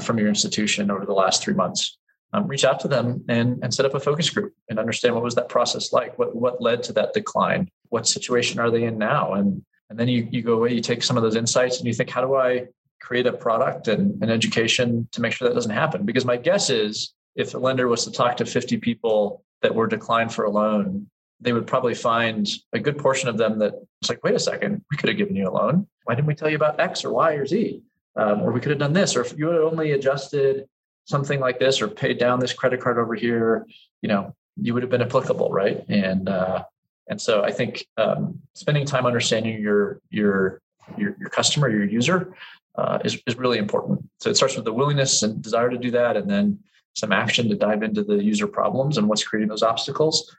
from 0.00 0.18
your 0.18 0.28
institution 0.28 0.90
over 0.90 1.04
the 1.06 1.12
last 1.12 1.42
three 1.42 1.54
months. 1.54 1.98
Um, 2.34 2.46
reach 2.46 2.64
out 2.64 2.80
to 2.80 2.88
them 2.88 3.24
and, 3.28 3.62
and 3.62 3.74
set 3.74 3.84
up 3.84 3.94
a 3.94 4.00
focus 4.00 4.30
group 4.30 4.54
and 4.70 4.78
understand 4.78 5.14
what 5.14 5.22
was 5.22 5.34
that 5.34 5.50
process 5.50 5.92
like? 5.92 6.18
What 6.18 6.34
what 6.34 6.62
led 6.62 6.82
to 6.84 6.92
that 6.94 7.12
decline? 7.12 7.68
What 7.90 8.06
situation 8.06 8.58
are 8.58 8.70
they 8.70 8.84
in 8.84 8.96
now? 8.96 9.34
And 9.34 9.62
and 9.90 9.98
then 9.98 10.08
you, 10.08 10.26
you 10.30 10.40
go 10.40 10.54
away 10.54 10.72
you 10.72 10.80
take 10.80 11.02
some 11.02 11.18
of 11.18 11.22
those 11.22 11.36
insights 11.36 11.78
and 11.78 11.86
you 11.86 11.92
think 11.92 12.08
how 12.08 12.22
do 12.22 12.34
i 12.34 12.66
create 13.02 13.26
a 13.26 13.32
product 13.32 13.88
and 13.88 14.22
an 14.22 14.30
education 14.30 15.06
to 15.12 15.20
make 15.20 15.32
sure 15.32 15.46
that 15.48 15.54
doesn't 15.54 15.72
happen? 15.72 16.06
Because 16.06 16.24
my 16.24 16.36
guess 16.36 16.70
is 16.70 17.12
if 17.34 17.54
a 17.54 17.58
lender 17.58 17.88
was 17.88 18.04
to 18.04 18.12
talk 18.12 18.36
to 18.38 18.46
50 18.46 18.78
people 18.78 19.44
that 19.60 19.74
were 19.74 19.86
declined 19.86 20.32
for 20.32 20.44
a 20.44 20.50
loan 20.50 21.10
they 21.42 21.52
would 21.52 21.66
probably 21.66 21.94
find 21.94 22.48
a 22.72 22.78
good 22.78 22.96
portion 22.96 23.28
of 23.28 23.36
them 23.36 23.58
that 23.58 23.74
it's 24.00 24.08
like 24.08 24.22
wait 24.24 24.34
a 24.34 24.38
second 24.38 24.84
we 24.90 24.96
could 24.96 25.08
have 25.08 25.18
given 25.18 25.36
you 25.36 25.48
a 25.48 25.50
loan 25.50 25.86
why 26.04 26.14
didn't 26.14 26.26
we 26.26 26.34
tell 26.34 26.48
you 26.48 26.56
about 26.56 26.80
x 26.80 27.04
or 27.04 27.12
y 27.12 27.32
or 27.34 27.46
z 27.46 27.82
um, 28.16 28.40
or 28.42 28.52
we 28.52 28.60
could 28.60 28.70
have 28.70 28.78
done 28.78 28.92
this 28.92 29.16
or 29.16 29.20
if 29.20 29.36
you 29.36 29.48
had 29.48 29.60
only 29.60 29.92
adjusted 29.92 30.66
something 31.04 31.40
like 31.40 31.58
this 31.58 31.80
or 31.80 31.88
paid 31.88 32.18
down 32.18 32.40
this 32.40 32.52
credit 32.52 32.80
card 32.80 32.98
over 32.98 33.14
here, 33.14 33.66
you 34.00 34.08
know, 34.08 34.34
you 34.56 34.74
would 34.74 34.82
have 34.82 34.90
been 34.90 35.02
applicable, 35.02 35.50
right? 35.50 35.84
And 35.88 36.28
uh, 36.28 36.64
and 37.08 37.20
so 37.20 37.42
I 37.42 37.50
think 37.50 37.86
um, 37.96 38.40
spending 38.54 38.84
time 38.84 39.06
understanding 39.06 39.60
your 39.60 40.00
your 40.10 40.60
your, 40.96 41.16
your 41.18 41.30
customer, 41.30 41.68
your 41.68 41.84
user, 41.84 42.34
uh, 42.76 42.98
is 43.04 43.20
is 43.26 43.36
really 43.36 43.58
important. 43.58 44.08
So 44.20 44.30
it 44.30 44.36
starts 44.36 44.56
with 44.56 44.64
the 44.64 44.72
willingness 44.72 45.22
and 45.22 45.42
desire 45.42 45.70
to 45.70 45.78
do 45.78 45.90
that, 45.92 46.16
and 46.16 46.30
then 46.30 46.58
some 46.94 47.12
action 47.12 47.48
to 47.48 47.54
dive 47.54 47.82
into 47.82 48.02
the 48.02 48.22
user 48.22 48.46
problems 48.46 48.98
and 48.98 49.08
what's 49.08 49.24
creating 49.24 49.48
those 49.48 49.62
obstacles, 49.62 50.36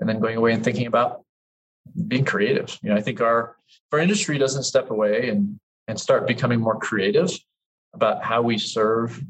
and 0.00 0.08
then 0.08 0.20
going 0.20 0.36
away 0.36 0.52
and 0.52 0.62
thinking 0.62 0.86
about 0.86 1.22
being 2.08 2.24
creative. 2.24 2.76
You 2.82 2.90
know, 2.90 2.96
I 2.96 3.00
think 3.00 3.20
our 3.20 3.56
our 3.92 3.98
industry 3.98 4.38
doesn't 4.38 4.64
step 4.64 4.90
away 4.90 5.28
and 5.28 5.58
and 5.88 5.98
start 5.98 6.26
becoming 6.26 6.60
more 6.60 6.78
creative 6.78 7.30
about 7.94 8.22
how 8.22 8.42
we 8.42 8.58
serve 8.58 9.22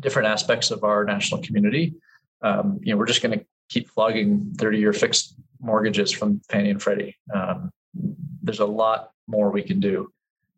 different 0.00 0.28
aspects 0.28 0.70
of 0.70 0.84
our 0.84 1.04
national 1.04 1.42
community, 1.42 1.94
um, 2.42 2.78
you 2.82 2.92
know, 2.92 2.98
we're 2.98 3.06
just 3.06 3.22
going 3.22 3.38
to 3.38 3.44
keep 3.68 3.88
flogging 3.90 4.52
30-year 4.56 4.92
fixed 4.92 5.34
mortgages 5.60 6.12
from 6.12 6.40
Fannie 6.48 6.70
and 6.70 6.82
Freddie. 6.82 7.16
Um, 7.34 7.70
there's 8.42 8.60
a 8.60 8.66
lot 8.66 9.10
more 9.26 9.50
we 9.50 9.62
can 9.62 9.80
do 9.80 10.10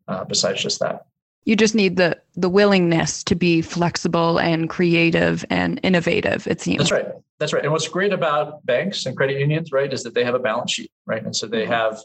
uh, 0.08 0.24
besides 0.24 0.62
just 0.62 0.80
that. 0.80 1.06
You 1.44 1.56
just 1.56 1.74
need 1.74 1.96
the 1.96 2.20
the 2.36 2.48
willingness 2.48 3.24
to 3.24 3.34
be 3.34 3.62
flexible 3.62 4.38
and 4.38 4.68
creative 4.68 5.44
and 5.50 5.80
innovative. 5.82 6.46
It 6.46 6.60
seems. 6.60 6.78
That's 6.78 6.92
right. 6.92 7.06
That's 7.38 7.52
right. 7.54 7.62
And 7.62 7.72
what's 7.72 7.88
great 7.88 8.12
about 8.12 8.64
banks 8.66 9.06
and 9.06 9.16
credit 9.16 9.40
unions, 9.40 9.72
right, 9.72 9.90
is 9.90 10.02
that 10.02 10.14
they 10.14 10.24
have 10.24 10.34
a 10.34 10.38
balance 10.38 10.72
sheet, 10.72 10.92
right, 11.06 11.24
and 11.24 11.34
so 11.34 11.46
they 11.46 11.62
mm-hmm. 11.62 11.72
have 11.72 11.98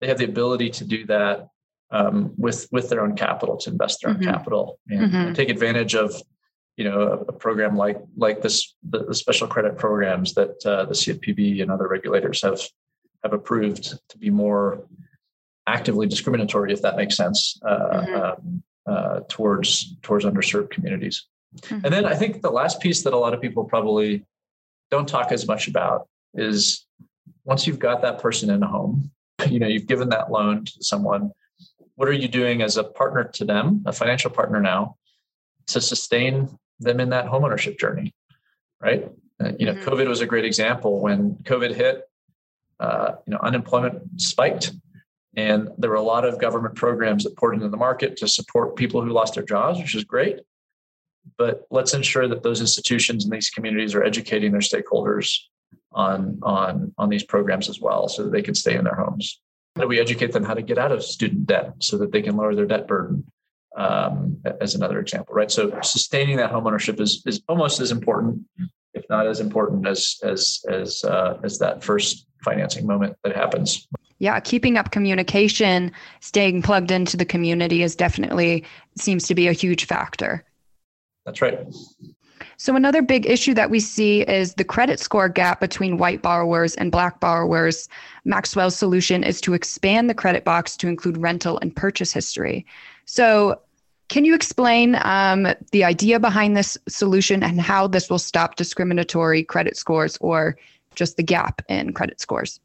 they 0.00 0.06
have 0.06 0.18
the 0.18 0.24
ability 0.24 0.70
to 0.70 0.84
do 0.84 1.06
that 1.06 1.48
um, 1.90 2.34
with 2.36 2.68
with 2.72 2.88
their 2.88 3.00
own 3.00 3.16
capital 3.16 3.56
to 3.56 3.70
invest 3.70 4.02
their 4.02 4.10
own 4.10 4.16
mm-hmm. 4.16 4.30
capital 4.30 4.78
and, 4.88 5.00
mm-hmm. 5.00 5.16
and, 5.16 5.36
take 5.36 5.48
advantage 5.48 5.94
of 5.94 6.14
you 6.76 6.84
know 6.84 7.00
a, 7.00 7.12
a 7.22 7.32
program 7.32 7.76
like 7.76 7.98
like 8.16 8.42
this 8.42 8.74
the, 8.88 9.04
the 9.04 9.14
special 9.14 9.46
credit 9.46 9.78
programs 9.78 10.34
that 10.34 10.64
uh, 10.66 10.84
the 10.84 10.94
CFPB 10.94 11.62
and 11.62 11.70
other 11.70 11.88
regulators 11.88 12.42
have 12.42 12.60
have 13.22 13.32
approved 13.32 13.98
to 14.08 14.18
be 14.18 14.30
more 14.30 14.84
actively 15.66 16.06
discriminatory, 16.06 16.72
if 16.72 16.82
that 16.82 16.96
makes 16.96 17.16
sense, 17.16 17.58
uh, 17.64 17.76
mm-hmm. 17.76 18.14
um, 18.14 18.62
uh, 18.86 19.20
towards 19.28 19.96
towards 20.02 20.24
underserved 20.24 20.70
communities. 20.70 21.26
Mm-hmm. 21.56 21.84
And 21.84 21.94
then 21.94 22.04
I 22.04 22.14
think 22.14 22.42
the 22.42 22.50
last 22.50 22.80
piece 22.80 23.02
that 23.02 23.12
a 23.12 23.18
lot 23.18 23.34
of 23.34 23.40
people 23.40 23.64
probably 23.64 24.24
don't 24.90 25.08
talk 25.08 25.32
as 25.32 25.46
much 25.46 25.68
about 25.68 26.08
is 26.34 26.86
once 27.44 27.66
you've 27.66 27.78
got 27.78 28.02
that 28.02 28.18
person 28.18 28.50
in 28.50 28.62
a 28.62 28.66
home, 28.66 29.10
you 29.48 29.58
know, 29.58 29.66
you've 29.66 29.86
given 29.86 30.10
that 30.10 30.30
loan 30.30 30.64
to 30.64 30.72
someone. 30.80 31.32
What 31.94 32.08
are 32.08 32.12
you 32.12 32.28
doing 32.28 32.60
as 32.60 32.76
a 32.76 32.84
partner 32.84 33.24
to 33.24 33.44
them, 33.44 33.82
a 33.86 33.92
financial 33.92 34.30
partner 34.30 34.60
now, 34.60 34.96
to 35.68 35.80
sustain 35.80 36.58
them 36.78 37.00
in 37.00 37.08
that 37.10 37.26
homeownership 37.26 37.78
journey, 37.78 38.14
right? 38.80 39.10
Uh, 39.42 39.52
you 39.58 39.66
know, 39.66 39.74
mm-hmm. 39.74 39.88
COVID 39.88 40.06
was 40.06 40.20
a 40.20 40.26
great 40.26 40.44
example. 40.44 41.00
When 41.00 41.36
COVID 41.44 41.74
hit, 41.74 42.02
uh, 42.80 43.12
you 43.26 43.32
know, 43.32 43.40
unemployment 43.42 44.20
spiked, 44.20 44.72
and 45.36 45.68
there 45.78 45.90
were 45.90 45.96
a 45.96 46.02
lot 46.02 46.24
of 46.24 46.40
government 46.40 46.74
programs 46.74 47.24
that 47.24 47.36
poured 47.36 47.54
into 47.54 47.68
the 47.68 47.76
market 47.76 48.16
to 48.18 48.28
support 48.28 48.76
people 48.76 49.02
who 49.02 49.10
lost 49.10 49.34
their 49.34 49.44
jobs, 49.44 49.78
which 49.78 49.94
is 49.94 50.04
great. 50.04 50.40
But 51.36 51.66
let's 51.70 51.92
ensure 51.92 52.28
that 52.28 52.42
those 52.42 52.60
institutions 52.60 53.24
and 53.24 53.32
these 53.32 53.50
communities 53.50 53.94
are 53.94 54.02
educating 54.02 54.52
their 54.52 54.60
stakeholders 54.60 55.36
on 55.92 56.38
on 56.42 56.94
on 56.98 57.08
these 57.08 57.24
programs 57.24 57.68
as 57.68 57.80
well, 57.80 58.08
so 58.08 58.24
that 58.24 58.32
they 58.32 58.42
can 58.42 58.54
stay 58.54 58.74
in 58.74 58.84
their 58.84 58.94
homes. 58.94 59.40
How 59.76 59.82
do 59.82 59.88
we 59.88 60.00
educate 60.00 60.32
them 60.32 60.44
how 60.44 60.54
to 60.54 60.62
get 60.62 60.78
out 60.78 60.92
of 60.92 61.02
student 61.02 61.46
debt 61.46 61.74
so 61.80 61.98
that 61.98 62.12
they 62.12 62.22
can 62.22 62.36
lower 62.36 62.54
their 62.54 62.66
debt 62.66 62.86
burden? 62.86 63.24
um, 63.76 64.38
as 64.60 64.74
another 64.74 64.98
example, 65.00 65.34
right? 65.34 65.50
So 65.50 65.78
sustaining 65.82 66.38
that 66.38 66.50
homeownership 66.50 67.00
is 67.00 67.22
is 67.26 67.42
almost 67.48 67.80
as 67.80 67.92
important, 67.92 68.42
if 68.94 69.04
not 69.10 69.26
as 69.26 69.40
important 69.40 69.86
as 69.86 70.18
as 70.22 70.64
as 70.68 71.04
uh, 71.04 71.38
as 71.44 71.58
that 71.58 71.84
first 71.84 72.26
financing 72.42 72.86
moment 72.86 73.16
that 73.22 73.36
happens. 73.36 73.86
Yeah, 74.18 74.40
keeping 74.40 74.78
up 74.78 74.92
communication, 74.92 75.92
staying 76.20 76.62
plugged 76.62 76.90
into 76.90 77.16
the 77.16 77.24
community 77.24 77.82
is 77.82 77.94
definitely 77.94 78.64
seems 78.96 79.26
to 79.26 79.34
be 79.34 79.46
a 79.48 79.52
huge 79.52 79.84
factor. 79.84 80.44
That's 81.26 81.42
right. 81.42 81.58
So, 82.58 82.74
another 82.74 83.02
big 83.02 83.26
issue 83.26 83.52
that 83.54 83.68
we 83.68 83.80
see 83.80 84.22
is 84.22 84.54
the 84.54 84.64
credit 84.64 84.98
score 85.00 85.28
gap 85.28 85.60
between 85.60 85.98
white 85.98 86.22
borrowers 86.22 86.74
and 86.76 86.90
black 86.90 87.20
borrowers. 87.20 87.88
Maxwell's 88.24 88.76
solution 88.76 89.22
is 89.22 89.42
to 89.42 89.52
expand 89.52 90.08
the 90.08 90.14
credit 90.14 90.44
box 90.44 90.76
to 90.78 90.88
include 90.88 91.18
rental 91.18 91.58
and 91.60 91.76
purchase 91.76 92.12
history. 92.12 92.64
So, 93.04 93.60
Can 94.08 94.24
you 94.24 94.34
explain 94.34 94.96
um, 95.02 95.48
the 95.72 95.84
idea 95.84 96.20
behind 96.20 96.56
this 96.56 96.78
solution 96.88 97.42
and 97.42 97.60
how 97.60 97.88
this 97.88 98.08
will 98.08 98.20
stop 98.20 98.54
discriminatory 98.56 99.42
credit 99.42 99.76
scores 99.76 100.16
or 100.20 100.56
just 100.94 101.16
the 101.16 101.22
gap 101.22 101.60
in 101.68 101.92
credit 101.92 102.20
scores? 102.20 102.60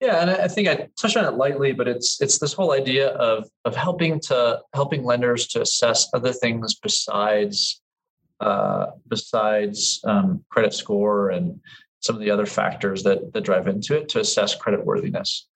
Yeah, 0.00 0.20
and 0.20 0.30
I 0.30 0.48
think 0.48 0.68
I 0.68 0.88
touched 1.00 1.16
on 1.16 1.24
it 1.24 1.36
lightly, 1.36 1.72
but 1.72 1.88
it's 1.88 2.20
it's 2.20 2.38
this 2.38 2.52
whole 2.52 2.72
idea 2.72 3.08
of 3.08 3.48
of 3.64 3.74
helping 3.74 4.20
to 4.20 4.60
helping 4.74 5.04
lenders 5.04 5.46
to 5.48 5.62
assess 5.62 6.08
other 6.14 6.32
things 6.32 6.74
besides 6.74 7.80
uh, 8.40 8.86
besides 9.08 10.00
um, 10.04 10.44
credit 10.50 10.74
score 10.74 11.30
and 11.30 11.60
some 12.00 12.16
of 12.16 12.20
the 12.20 12.30
other 12.30 12.46
factors 12.46 13.02
that 13.04 13.32
that 13.32 13.42
drive 13.42 13.66
into 13.66 13.96
it 13.96 14.08
to 14.10 14.20
assess 14.20 14.54
credit 14.54 14.84
worthiness. 14.84 15.48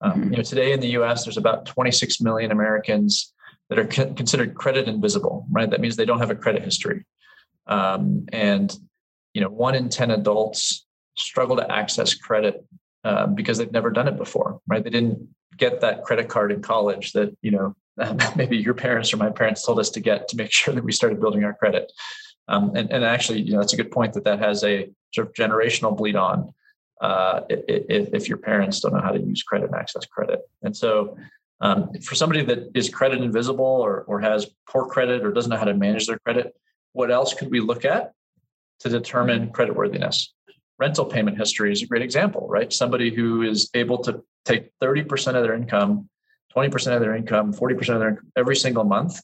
Um, 0.00 0.12
mm-hmm. 0.12 0.30
You 0.32 0.36
know, 0.38 0.42
today 0.42 0.72
in 0.72 0.80
the 0.80 0.90
U.S., 0.90 1.24
there's 1.24 1.38
about 1.38 1.64
26 1.66 2.20
million 2.20 2.52
Americans 2.52 3.32
that 3.70 3.78
are 3.78 3.86
co- 3.86 4.12
considered 4.12 4.54
credit 4.54 4.88
invisible. 4.88 5.46
Right, 5.50 5.70
that 5.70 5.80
means 5.80 5.96
they 5.96 6.04
don't 6.04 6.20
have 6.20 6.30
a 6.30 6.36
credit 6.36 6.62
history, 6.62 7.04
um, 7.66 8.26
and 8.32 8.76
you 9.36 9.42
know, 9.42 9.50
one 9.50 9.74
in 9.74 9.90
10 9.90 10.12
adults 10.12 10.86
struggle 11.16 11.56
to 11.56 11.70
access 11.70 12.14
credit 12.14 12.64
um, 13.06 13.34
because 13.34 13.58
they've 13.58 13.72
never 13.72 13.90
done 13.90 14.08
it 14.08 14.16
before. 14.16 14.60
Right, 14.66 14.82
they 14.82 14.90
didn't 14.90 15.28
get 15.56 15.80
that 15.80 16.04
credit 16.04 16.28
card 16.28 16.52
in 16.52 16.60
college 16.60 17.12
that 17.12 17.34
you 17.40 17.52
know 17.52 17.74
maybe 18.36 18.56
your 18.56 18.74
parents 18.74 19.12
or 19.12 19.16
my 19.16 19.30
parents 19.30 19.64
told 19.64 19.78
us 19.78 19.90
to 19.90 20.00
get 20.00 20.28
to 20.28 20.36
make 20.36 20.52
sure 20.60 20.74
that 20.74 20.84
we 20.84 20.92
started 20.92 21.20
building 21.20 21.44
our 21.44 21.54
credit. 21.54 21.92
Um, 22.48 22.76
and, 22.76 22.90
and 22.92 23.04
actually, 23.04 23.40
you 23.40 23.52
know, 23.52 23.58
that's 23.58 23.72
a 23.72 23.76
good 23.76 23.90
point 23.90 24.12
that 24.12 24.24
that 24.24 24.38
has 24.38 24.62
a 24.62 24.88
sort 25.12 25.26
of 25.26 25.32
generational 25.34 25.96
bleed 25.96 26.14
on 26.14 26.54
uh, 27.00 27.40
if, 27.48 28.14
if, 28.14 28.28
your 28.28 28.38
parents 28.38 28.80
don't 28.80 28.94
know 28.94 29.00
how 29.00 29.10
to 29.10 29.20
use 29.20 29.42
credit 29.42 29.66
and 29.66 29.74
access 29.74 30.06
credit. 30.06 30.42
And 30.62 30.76
so, 30.76 31.16
um, 31.60 31.92
for 32.04 32.14
somebody 32.14 32.44
that 32.44 32.70
is 32.74 32.88
credit 32.88 33.20
invisible 33.20 33.64
or, 33.64 34.02
or 34.02 34.20
has 34.20 34.46
poor 34.68 34.86
credit 34.86 35.24
or 35.24 35.32
doesn't 35.32 35.50
know 35.50 35.56
how 35.56 35.64
to 35.64 35.74
manage 35.74 36.06
their 36.06 36.18
credit, 36.20 36.54
what 36.92 37.10
else 37.10 37.34
could 37.34 37.50
we 37.50 37.60
look 37.60 37.84
at 37.84 38.12
to 38.80 38.88
determine 38.88 39.50
credit 39.50 39.74
worthiness? 39.74 40.32
Rental 40.78 41.04
payment 41.06 41.38
history 41.38 41.72
is 41.72 41.82
a 41.82 41.86
great 41.86 42.02
example, 42.02 42.46
right? 42.48 42.72
Somebody 42.72 43.14
who 43.14 43.42
is 43.42 43.70
able 43.74 43.98
to 43.98 44.22
take 44.44 44.70
30% 44.82 45.34
of 45.34 45.42
their 45.42 45.54
income, 45.54 46.08
20% 46.54 46.94
of 46.94 47.00
their 47.00 47.14
income, 47.14 47.52
40% 47.52 47.94
of 47.94 48.00
their 48.00 48.08
income 48.10 48.32
every 48.36 48.56
single 48.56 48.84
month 48.84 49.20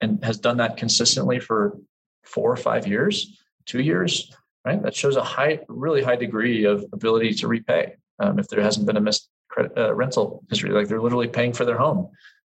and 0.00 0.22
has 0.24 0.38
done 0.38 0.58
that 0.58 0.76
consistently 0.76 1.38
for 1.38 1.78
four 2.24 2.50
or 2.50 2.56
five 2.56 2.86
years, 2.86 3.38
two 3.66 3.80
years, 3.80 4.32
right? 4.64 4.82
That 4.82 4.94
shows 4.94 5.16
a 5.16 5.22
high, 5.22 5.60
really 5.68 6.02
high 6.02 6.16
degree 6.16 6.64
of 6.64 6.84
ability 6.92 7.34
to 7.34 7.48
repay 7.48 7.94
um, 8.18 8.38
if 8.38 8.48
there 8.48 8.62
hasn't 8.62 8.86
been 8.86 8.96
a 8.96 9.00
missed 9.00 9.28
credit, 9.48 9.72
uh, 9.76 9.94
rental 9.94 10.44
history. 10.50 10.70
Like 10.70 10.88
they're 10.88 11.00
literally 11.00 11.28
paying 11.28 11.52
for 11.52 11.64
their 11.64 11.78
home 11.78 12.10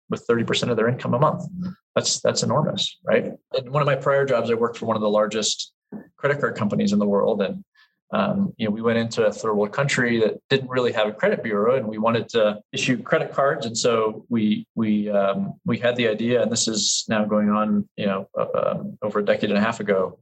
with 0.09 0.25
30% 0.27 0.69
of 0.69 0.77
their 0.77 0.87
income 0.87 1.13
a 1.13 1.19
month. 1.19 1.43
That's 1.95 2.19
that's 2.21 2.43
enormous, 2.43 2.97
right? 3.03 3.33
In 3.57 3.71
one 3.71 3.81
of 3.81 3.85
my 3.85 3.95
prior 3.95 4.25
jobs, 4.25 4.51
I 4.51 4.53
worked 4.53 4.77
for 4.77 4.85
one 4.85 4.95
of 4.95 5.01
the 5.01 5.09
largest 5.09 5.73
credit 6.17 6.39
card 6.39 6.55
companies 6.55 6.93
in 6.93 6.99
the 6.99 7.07
world, 7.07 7.41
and 7.41 7.63
um, 8.11 8.53
you 8.57 8.67
know, 8.67 8.71
we 8.71 8.81
went 8.81 8.97
into 8.97 9.25
a 9.25 9.31
third 9.31 9.53
world 9.53 9.73
country 9.73 10.19
that 10.19 10.39
didn't 10.49 10.69
really 10.69 10.91
have 10.93 11.07
a 11.07 11.11
credit 11.11 11.43
bureau, 11.43 11.75
and 11.75 11.87
we 11.87 11.97
wanted 11.97 12.29
to 12.29 12.61
issue 12.71 13.01
credit 13.01 13.31
cards. 13.33 13.65
And 13.65 13.77
so 13.77 14.25
we 14.29 14.67
we 14.75 15.09
um, 15.09 15.53
we 15.65 15.79
had 15.79 15.95
the 15.95 16.07
idea, 16.07 16.41
and 16.41 16.51
this 16.51 16.67
is 16.67 17.05
now 17.09 17.25
going 17.25 17.49
on, 17.49 17.87
you 17.97 18.05
know, 18.05 18.29
uh, 18.37 18.47
um, 18.55 18.97
over 19.01 19.19
a 19.19 19.25
decade 19.25 19.49
and 19.49 19.57
a 19.57 19.61
half 19.61 19.79
ago. 19.79 20.19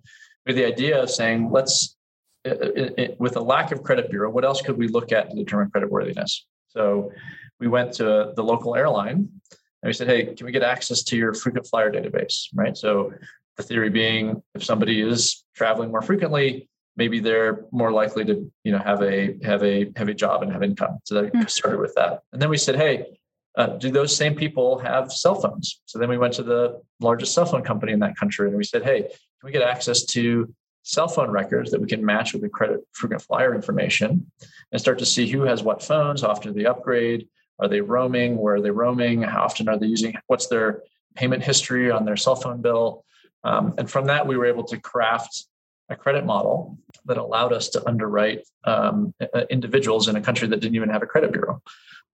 Had 0.48 0.56
the 0.56 0.66
idea 0.66 1.02
of 1.02 1.10
saying, 1.10 1.52
let's, 1.52 1.96
it, 2.44 2.62
uh, 2.62 2.66
it, 2.76 2.94
uh, 3.00 3.14
uh, 3.14 3.16
with 3.20 3.38
a 3.38 3.42
lack 3.42 3.72
of 3.72 3.82
credit 3.84 4.10
bureau, 4.10 4.30
what 4.30 4.44
else 4.44 4.62
could 4.62 4.78
we 4.78 4.88
look 4.88 5.12
at 5.12 5.30
to 5.30 5.36
determine 5.36 5.70
credit 5.70 5.90
worthiness? 5.90 6.46
So 6.68 7.12
we 7.60 7.68
went 7.68 7.94
to 7.94 8.34
the 8.36 8.44
local 8.44 8.76
airline, 8.76 9.16
and 9.16 9.88
we 9.88 9.94
said, 9.94 10.08
hey, 10.08 10.34
can 10.34 10.46
we 10.46 10.52
get 10.52 10.64
access 10.64 11.04
to 11.04 11.18
your 11.18 11.34
frequent 11.34 11.68
flyer 11.68 11.92
database? 11.92 12.48
Right. 12.54 12.76
So 12.76 13.14
the 13.56 13.64
theory 13.64 13.90
being, 13.90 14.42
if 14.56 14.64
somebody 14.64 15.02
is 15.02 15.46
traveling 15.56 15.92
more 15.92 16.02
frequently 16.02 16.68
maybe 16.96 17.20
they're 17.20 17.66
more 17.72 17.92
likely 17.92 18.26
to 18.26 18.52
you 18.64 18.72
know 18.72 18.80
have 18.80 19.02
a 19.02 19.38
have 19.44 19.64
a 19.64 19.92
have 19.96 20.10
a 20.10 20.14
job 20.14 20.44
and 20.44 20.52
have 20.52 20.64
income. 20.64 21.00
So 21.04 21.16
that 21.16 21.34
mm. 21.34 21.50
started 21.50 21.80
with 21.80 21.96
that. 21.96 22.22
And 22.32 22.42
then 22.42 22.50
we 22.50 22.58
said 22.58 22.76
hey 22.76 23.18
uh, 23.56 23.68
do 23.68 23.92
those 23.92 24.16
same 24.16 24.34
people 24.34 24.80
have 24.80 25.12
cell 25.12 25.36
phones? 25.36 25.82
So 25.86 26.00
then 26.00 26.10
we 26.10 26.18
went 26.18 26.34
to 26.36 26.44
the 26.44 26.82
largest 27.00 27.36
cell 27.36 27.46
phone 27.46 27.64
company 27.64 27.92
in 27.94 28.00
that 28.00 28.18
country 28.18 28.48
and 28.48 28.58
we 28.58 28.64
said 28.64 28.84
hey 28.84 29.02
can 29.02 29.46
we 29.46 29.52
get 29.52 29.62
access 29.62 30.04
to 30.06 30.54
cell 30.84 31.08
phone 31.08 31.32
records 31.32 31.72
that 31.72 31.82
we 31.82 31.88
can 31.88 32.06
match 32.06 32.34
with 32.34 32.42
the 32.42 32.50
credit 32.50 32.82
frequent 32.92 33.22
flyer 33.22 33.56
information 33.56 34.30
and 34.72 34.82
start 34.82 35.00
to 35.00 35.06
see 35.06 35.28
who 35.28 35.42
has 35.42 35.64
what 35.64 35.82
phones? 35.82 36.22
How 36.22 36.30
often 36.30 36.54
do 36.54 36.60
they 36.60 36.66
upgrade? 36.66 37.28
Are 37.60 37.68
they 37.68 37.82
roaming? 37.82 38.38
Where 38.38 38.56
are 38.56 38.62
they 38.62 38.72
roaming? 38.72 39.22
How 39.22 39.44
often 39.44 39.70
are 39.70 39.78
they 39.78 39.88
using 39.88 40.16
what's 40.28 40.48
their 40.48 40.84
payment 41.16 41.44
history 41.44 41.90
on 41.92 42.06
their 42.06 42.18
cell 42.18 42.36
phone 42.36 42.62
bill? 42.62 43.06
Um, 43.44 43.76
and 43.78 43.90
from 43.90 44.06
that 44.06 44.28
we 44.28 44.38
were 44.38 44.46
able 44.46 44.64
to 44.66 44.80
craft 44.80 45.46
a 45.90 45.96
credit 45.96 46.26
model 46.26 46.78
that 47.06 47.18
allowed 47.18 47.54
us 47.54 47.70
to 47.70 47.88
underwrite 47.88 48.48
um, 48.64 49.14
individuals 49.50 50.08
in 50.08 50.16
a 50.16 50.22
country 50.22 50.48
that 50.48 50.60
didn't 50.60 50.76
even 50.76 50.90
have 50.90 51.04
a 51.04 51.06
credit 51.06 51.32
bureau. 51.32 51.62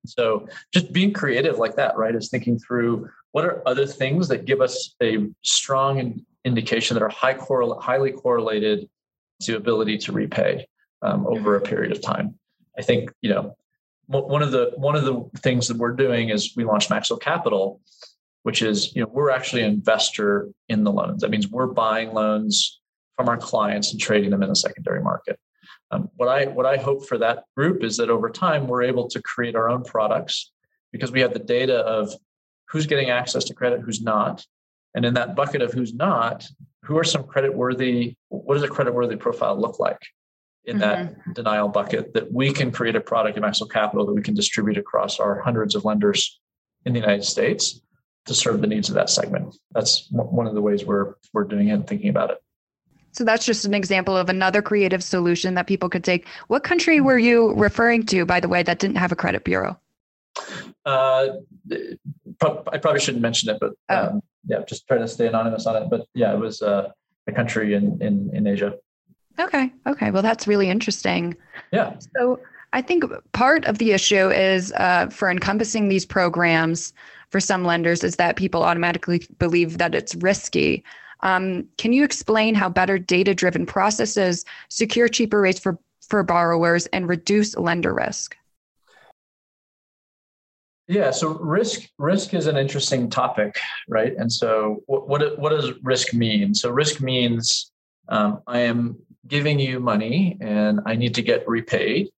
So 0.06 0.48
just 0.74 0.92
being 0.94 1.14
creative 1.14 1.58
like 1.58 1.76
that, 1.76 1.98
right, 1.98 2.16
is 2.16 2.30
thinking 2.30 2.58
through 2.58 3.10
what 3.32 3.46
are 3.46 3.62
other 3.68 3.86
things 3.86 4.28
that 4.30 4.46
give 4.46 4.62
us 4.62 4.96
a 5.04 5.28
strong 5.44 6.24
indication 6.46 6.96
that 6.96 7.04
are 7.04 7.10
high 7.10 7.34
correl- 7.34 7.80
highly 7.80 8.12
correlated 8.12 8.90
to 9.42 9.56
ability 9.56 9.98
to 10.00 10.12
repay 10.12 10.68
um, 11.02 11.28
over 11.28 11.56
a 11.56 11.62
period 11.62 11.92
of 11.92 12.02
time. 12.02 12.36
I 12.78 12.82
think 12.82 13.12
you 13.22 13.30
know 13.30 13.56
one 14.08 14.42
of 14.42 14.52
the 14.52 14.72
one 14.76 14.96
of 14.96 15.06
the 15.06 15.30
things 15.40 15.68
that 15.68 15.78
we're 15.78 15.92
doing 15.92 16.30
is 16.30 16.54
we 16.56 16.64
launched 16.64 16.90
Maxwell 16.90 17.20
Capital, 17.20 17.82
which 18.44 18.62
is 18.62 18.96
you 18.96 19.04
know 19.04 19.10
we're 19.12 19.30
actually 19.30 19.62
an 19.62 19.72
investor 19.72 20.50
in 20.70 20.84
the 20.84 20.92
loans. 20.92 21.22
That 21.22 21.30
means 21.30 21.48
we're 21.48 21.68
buying 21.68 22.14
loans 22.14 22.79
from 23.20 23.28
our 23.28 23.38
clients 23.38 23.92
and 23.92 24.00
trading 24.00 24.30
them 24.30 24.42
in 24.42 24.48
the 24.48 24.56
secondary 24.56 25.02
market. 25.02 25.38
Um, 25.92 26.10
what 26.16 26.30
I 26.30 26.46
what 26.46 26.66
I 26.66 26.78
hope 26.78 27.06
for 27.06 27.18
that 27.18 27.44
group 27.58 27.84
is 27.84 27.98
that 27.98 28.10
over 28.10 28.30
time 28.30 28.66
we're 28.66 28.84
able 28.84 29.10
to 29.10 29.22
create 29.22 29.56
our 29.56 29.70
own 29.70 29.84
products 29.84 30.54
because 30.94 31.12
we 31.12 31.20
have 31.20 31.34
the 31.34 31.40
data 31.40 31.80
of 31.80 32.14
who's 32.70 32.86
getting 32.86 33.10
access 33.10 33.44
to 33.46 33.54
credit, 33.54 33.82
who's 33.82 34.02
not, 34.02 34.46
and 34.96 35.04
in 35.04 35.16
that 35.16 35.36
bucket 35.36 35.62
of 35.62 35.74
who's 35.74 35.94
not, 35.94 36.48
who 36.86 36.98
are 36.98 37.04
some 37.04 37.26
credit 37.26 37.54
worthy? 37.54 38.16
What 38.30 38.54
does 38.54 38.64
a 38.64 38.70
credit 38.70 38.94
worthy 38.94 39.18
profile 39.18 39.60
look 39.60 39.80
like 39.80 40.00
in 40.64 40.78
mm-hmm. 40.78 41.14
that 41.26 41.34
denial 41.36 41.68
bucket? 41.68 42.14
That 42.14 42.32
we 42.32 42.54
can 42.54 42.72
create 42.72 42.96
a 42.96 43.02
product 43.02 43.36
in 43.36 43.42
Maxwell 43.42 43.68
Capital 43.68 44.06
that 44.06 44.14
we 44.14 44.22
can 44.22 44.34
distribute 44.34 44.78
across 44.78 45.20
our 45.20 45.42
hundreds 45.42 45.76
of 45.76 45.84
lenders 45.84 46.40
in 46.86 46.94
the 46.94 47.02
United 47.02 47.26
States 47.26 47.82
to 48.28 48.34
serve 48.34 48.62
the 48.62 48.68
needs 48.68 48.88
of 48.88 48.96
that 48.96 49.10
segment. 49.10 49.58
That's 49.74 50.08
one 50.10 50.48
of 50.48 50.54
the 50.54 50.62
ways 50.62 50.86
we're 50.86 51.16
we're 51.34 51.44
doing 51.44 51.68
it 51.68 51.74
and 51.74 51.86
thinking 51.86 52.12
about 52.12 52.30
it. 52.32 52.38
So 53.20 53.26
that's 53.26 53.46
just 53.46 53.66
an 53.66 53.74
example 53.74 54.16
of 54.16 54.30
another 54.30 54.62
creative 54.62 55.04
solution 55.04 55.54
that 55.56 55.68
people 55.68 55.90
could 55.90 56.06
take. 56.06 56.26
What 56.48 56.64
country 56.64 57.02
were 57.02 57.18
you 57.18 57.54
referring 57.56 58.06
to, 58.06 58.24
by 58.24 58.40
the 58.40 58.48
way, 58.48 58.64
that 58.64 58.80
didn't 58.80 58.96
have 58.96 59.12
a 59.12 59.16
credit 59.18 59.44
bureau? 59.44 59.78
Uh, 60.86 61.28
I 61.70 62.78
probably 62.78 63.02
shouldn't 63.02 63.22
mention 63.22 63.50
it, 63.50 63.58
but 63.60 63.74
oh. 63.90 64.08
um, 64.08 64.24
yeah, 64.48 64.60
just 64.66 64.88
trying 64.88 65.02
to 65.02 65.08
stay 65.10 65.28
anonymous 65.28 65.68
on 65.68 65.76
it. 65.76 65.90
But 65.90 66.06
yeah, 66.14 66.34
it 66.34 66.40
was 66.40 66.62
uh, 66.62 66.94
a 67.28 67.32
country 67.34 67.74
in, 67.74 68.02
in 68.02 68.30
in 68.34 68.48
Asia. 68.48 68.76
Okay. 69.38 69.70
Okay. 69.86 70.12
Well, 70.12 70.24
that's 70.24 70.48
really 70.48 70.70
interesting. 70.70 71.36
Yeah. 71.74 71.96
So 72.16 72.40
I 72.72 72.82
think 72.82 73.04
part 73.34 73.66
of 73.66 73.80
the 73.80 73.92
issue 73.92 74.30
is 74.30 74.72
uh, 74.78 75.08
for 75.08 75.30
encompassing 75.30 75.90
these 75.90 76.06
programs 76.06 76.94
for 77.32 77.42
some 77.42 77.66
lenders 77.66 78.02
is 78.02 78.16
that 78.16 78.38
people 78.38 78.64
automatically 78.64 79.28
believe 79.40 79.78
that 79.78 79.94
it's 79.94 80.16
risky. 80.16 80.86
Um, 81.22 81.68
can 81.78 81.94
you 81.94 82.04
explain 82.04 82.56
how 82.56 82.70
better 82.70 82.98
data 82.98 83.34
driven 83.34 83.66
processes 83.66 84.46
secure 84.70 85.08
cheaper 85.08 85.42
rates 85.42 85.60
for, 85.60 85.78
for 86.08 86.24
borrowers 86.24 86.86
and 86.88 87.08
reduce 87.08 87.56
lender 87.58 87.94
risk? 87.94 88.36
Yeah, 90.90 91.12
so 91.12 91.38
risk 91.38 91.88
risk 92.00 92.34
is 92.34 92.48
an 92.48 92.58
interesting 92.58 93.12
topic, 93.12 93.56
right? 93.88 94.16
And 94.18 94.32
so, 94.32 94.82
what 94.88 95.08
what, 95.08 95.38
what 95.38 95.50
does 95.50 95.72
risk 95.84 96.16
mean? 96.16 96.56
So, 96.56 96.72
risk 96.72 97.00
means 97.00 97.72
um, 98.08 98.42
I 98.48 98.62
am 98.62 98.98
giving 99.28 99.60
you 99.60 99.80
money 99.80 100.36
and 100.42 100.80
I 100.88 100.96
need 100.96 101.14
to 101.14 101.22
get 101.22 101.48
repaid, 101.48 102.10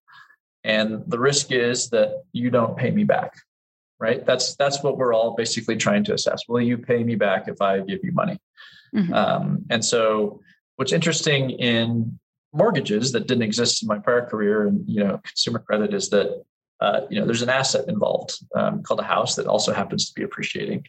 and 0.64 1.04
the 1.06 1.18
risk 1.18 1.52
is 1.52 1.90
that 1.90 2.22
you 2.32 2.48
don't 2.48 2.74
pay 2.74 2.90
me 2.90 3.04
back, 3.04 3.34
right? 4.00 4.24
That's 4.24 4.56
that's 4.56 4.82
what 4.82 4.96
we're 4.96 5.12
all 5.12 5.34
basically 5.34 5.76
trying 5.76 6.04
to 6.04 6.14
assess. 6.14 6.48
Will 6.48 6.62
you 6.62 6.78
pay 6.78 7.04
me 7.04 7.14
back 7.14 7.48
if 7.48 7.60
I 7.60 7.80
give 7.80 8.00
you 8.02 8.12
money? 8.12 8.38
Mm-hmm. 8.94 9.12
Um, 9.12 9.64
and 9.70 9.84
so, 9.84 10.40
what's 10.76 10.92
interesting 10.92 11.50
in 11.50 12.18
mortgages 12.52 13.12
that 13.12 13.26
didn't 13.26 13.42
exist 13.42 13.82
in 13.82 13.88
my 13.88 13.98
prior 13.98 14.26
career 14.26 14.66
and 14.66 14.84
you 14.86 15.02
know 15.02 15.18
consumer 15.24 15.58
credit 15.58 15.94
is 15.94 16.10
that 16.10 16.44
uh, 16.80 17.00
you 17.08 17.18
know 17.18 17.26
there's 17.26 17.42
an 17.42 17.48
asset 17.48 17.88
involved 17.88 18.36
um, 18.54 18.82
called 18.82 19.00
a 19.00 19.04
house 19.04 19.34
that 19.36 19.46
also 19.46 19.72
happens 19.72 20.08
to 20.08 20.14
be 20.14 20.22
appreciating 20.22 20.84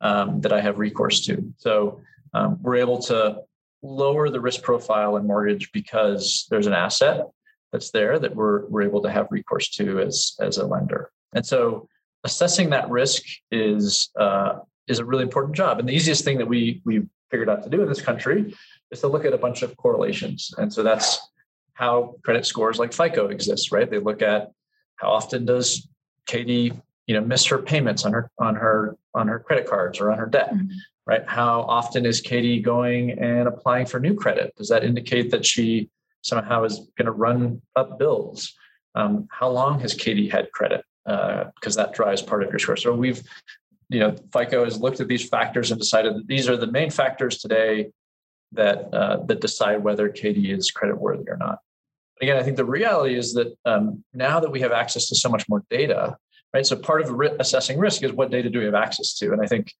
um, 0.00 0.40
that 0.40 0.52
I 0.52 0.60
have 0.60 0.78
recourse 0.78 1.24
to. 1.26 1.52
So 1.58 2.00
um, 2.34 2.58
we're 2.62 2.76
able 2.76 3.00
to 3.02 3.42
lower 3.82 4.30
the 4.30 4.40
risk 4.40 4.62
profile 4.62 5.16
in 5.16 5.26
mortgage 5.26 5.70
because 5.72 6.46
there's 6.50 6.66
an 6.66 6.72
asset 6.72 7.26
that's 7.72 7.90
there 7.90 8.18
that 8.18 8.34
we're 8.34 8.66
we're 8.66 8.82
able 8.82 9.02
to 9.02 9.10
have 9.10 9.28
recourse 9.30 9.68
to 9.70 10.00
as 10.00 10.34
as 10.40 10.58
a 10.58 10.66
lender. 10.66 11.10
And 11.32 11.44
so 11.44 11.88
assessing 12.24 12.70
that 12.70 12.88
risk 12.88 13.22
is 13.50 14.10
uh, 14.18 14.60
is 14.88 14.98
a 14.98 15.04
really 15.04 15.22
important 15.22 15.54
job. 15.54 15.78
And 15.78 15.88
the 15.88 15.94
easiest 15.94 16.24
thing 16.24 16.38
that 16.38 16.46
we 16.46 16.82
we 16.84 17.02
figured 17.34 17.50
out 17.50 17.64
to 17.64 17.68
do 17.68 17.82
in 17.82 17.88
this 17.88 18.00
country 18.00 18.54
is 18.92 19.00
to 19.00 19.08
look 19.08 19.24
at 19.24 19.32
a 19.32 19.38
bunch 19.38 19.62
of 19.62 19.76
correlations. 19.76 20.54
And 20.56 20.72
so 20.72 20.84
that's 20.84 21.18
how 21.72 22.14
credit 22.22 22.46
scores 22.46 22.78
like 22.78 22.92
FICO 22.92 23.26
exist, 23.26 23.72
right? 23.72 23.90
They 23.90 23.98
look 23.98 24.22
at 24.22 24.52
how 25.00 25.08
often 25.10 25.44
does 25.44 25.88
Katie, 26.26 26.72
you 27.08 27.14
know, 27.16 27.20
miss 27.20 27.44
her 27.46 27.58
payments 27.58 28.04
on 28.04 28.12
her 28.12 28.30
on 28.38 28.54
her 28.54 28.96
on 29.14 29.26
her 29.26 29.40
credit 29.40 29.66
cards 29.66 29.98
or 29.98 30.12
on 30.12 30.18
her 30.18 30.26
debt, 30.26 30.54
mm-hmm. 30.54 30.70
right? 31.06 31.24
How 31.26 31.62
often 31.62 32.06
is 32.06 32.20
Katie 32.20 32.60
going 32.60 33.18
and 33.18 33.48
applying 33.48 33.86
for 33.86 33.98
new 33.98 34.14
credit? 34.14 34.54
Does 34.56 34.68
that 34.68 34.84
indicate 34.84 35.32
that 35.32 35.44
she 35.44 35.90
somehow 36.22 36.62
is 36.62 36.86
going 36.96 37.06
to 37.06 37.12
run 37.26 37.60
up 37.74 37.98
bills? 37.98 38.54
Um, 38.94 39.26
how 39.32 39.48
long 39.48 39.80
has 39.80 39.92
Katie 39.92 40.28
had 40.28 40.52
credit? 40.52 40.84
Because 41.04 41.76
uh, 41.76 41.82
that 41.82 41.94
drives 41.94 42.22
part 42.22 42.44
of 42.44 42.50
your 42.50 42.60
score. 42.60 42.76
So 42.76 42.94
we've, 42.94 43.20
you 43.94 44.00
know, 44.00 44.16
FICO 44.32 44.64
has 44.64 44.80
looked 44.80 44.98
at 44.98 45.06
these 45.06 45.28
factors 45.28 45.70
and 45.70 45.80
decided 45.80 46.16
that 46.16 46.26
these 46.26 46.48
are 46.48 46.56
the 46.56 46.66
main 46.66 46.90
factors 46.90 47.38
today 47.38 47.92
that 48.50 48.92
uh, 48.92 49.18
that 49.26 49.40
decide 49.40 49.84
whether 49.84 50.08
Katie 50.08 50.50
is 50.50 50.72
credit 50.72 51.00
worthy 51.00 51.28
or 51.28 51.36
not. 51.36 51.58
But 52.16 52.24
Again, 52.24 52.36
I 52.36 52.42
think 52.42 52.56
the 52.56 52.64
reality 52.64 53.16
is 53.16 53.34
that 53.34 53.56
um, 53.64 54.02
now 54.12 54.40
that 54.40 54.50
we 54.50 54.60
have 54.60 54.72
access 54.72 55.08
to 55.10 55.14
so 55.14 55.28
much 55.28 55.48
more 55.48 55.62
data, 55.70 56.16
right? 56.52 56.66
So 56.66 56.74
part 56.74 57.02
of 57.02 57.20
assessing 57.38 57.78
risk 57.78 58.02
is 58.02 58.12
what 58.12 58.32
data 58.32 58.50
do 58.50 58.58
we 58.58 58.64
have 58.64 58.74
access 58.74 59.14
to? 59.18 59.32
And 59.32 59.40
I 59.40 59.46
think, 59.46 59.72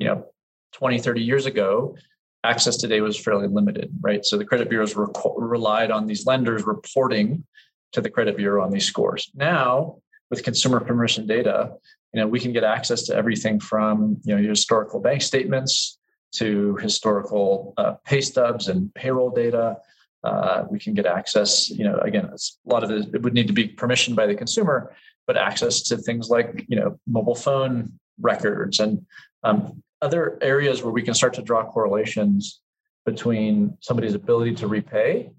you 0.00 0.08
know, 0.08 0.26
20, 0.72 0.98
30 0.98 1.22
years 1.22 1.46
ago, 1.46 1.96
access 2.42 2.76
today 2.76 3.00
was 3.00 3.18
fairly 3.18 3.46
limited, 3.46 3.92
right? 4.00 4.24
So 4.24 4.36
the 4.36 4.44
credit 4.44 4.68
bureaus 4.68 4.96
re- 4.96 5.06
relied 5.36 5.92
on 5.92 6.06
these 6.06 6.26
lenders 6.26 6.64
reporting 6.64 7.44
to 7.92 8.00
the 8.00 8.10
credit 8.10 8.36
bureau 8.36 8.64
on 8.64 8.72
these 8.72 8.86
scores. 8.86 9.30
Now, 9.34 9.98
with 10.30 10.44
consumer 10.44 10.80
permission 10.80 11.26
data, 11.26 11.72
you 12.12 12.20
know, 12.20 12.26
we 12.26 12.40
can 12.40 12.52
get 12.52 12.64
access 12.64 13.02
to 13.04 13.14
everything 13.14 13.60
from 13.60 14.18
you 14.24 14.34
know 14.34 14.40
your 14.40 14.50
historical 14.50 15.00
bank 15.00 15.22
statements 15.22 15.98
to 16.32 16.76
historical 16.76 17.74
uh, 17.76 17.94
pay 18.04 18.20
stubs 18.20 18.68
and 18.68 18.92
payroll 18.94 19.30
data. 19.30 19.76
Uh, 20.22 20.64
we 20.70 20.78
can 20.78 20.92
get 20.94 21.06
access, 21.06 21.70
you 21.70 21.82
know, 21.82 21.96
again, 21.98 22.26
a 22.26 22.36
lot 22.72 22.84
of 22.84 22.90
it, 22.90 23.14
it 23.14 23.22
would 23.22 23.32
need 23.32 23.46
to 23.46 23.52
be 23.54 23.66
permissioned 23.66 24.14
by 24.14 24.26
the 24.26 24.34
consumer, 24.34 24.94
but 25.26 25.36
access 25.36 25.80
to 25.80 25.96
things 25.96 26.28
like, 26.28 26.66
you 26.68 26.76
know, 26.76 26.98
mobile 27.06 27.34
phone 27.34 27.90
records 28.20 28.80
and 28.80 29.04
um, 29.44 29.82
other 30.02 30.38
areas 30.42 30.82
where 30.82 30.92
we 30.92 31.02
can 31.02 31.14
start 31.14 31.32
to 31.34 31.42
draw 31.42 31.64
correlations 31.64 32.60
between 33.06 33.76
somebody's 33.80 34.14
ability 34.14 34.54
to 34.54 34.68
repay 34.68 35.30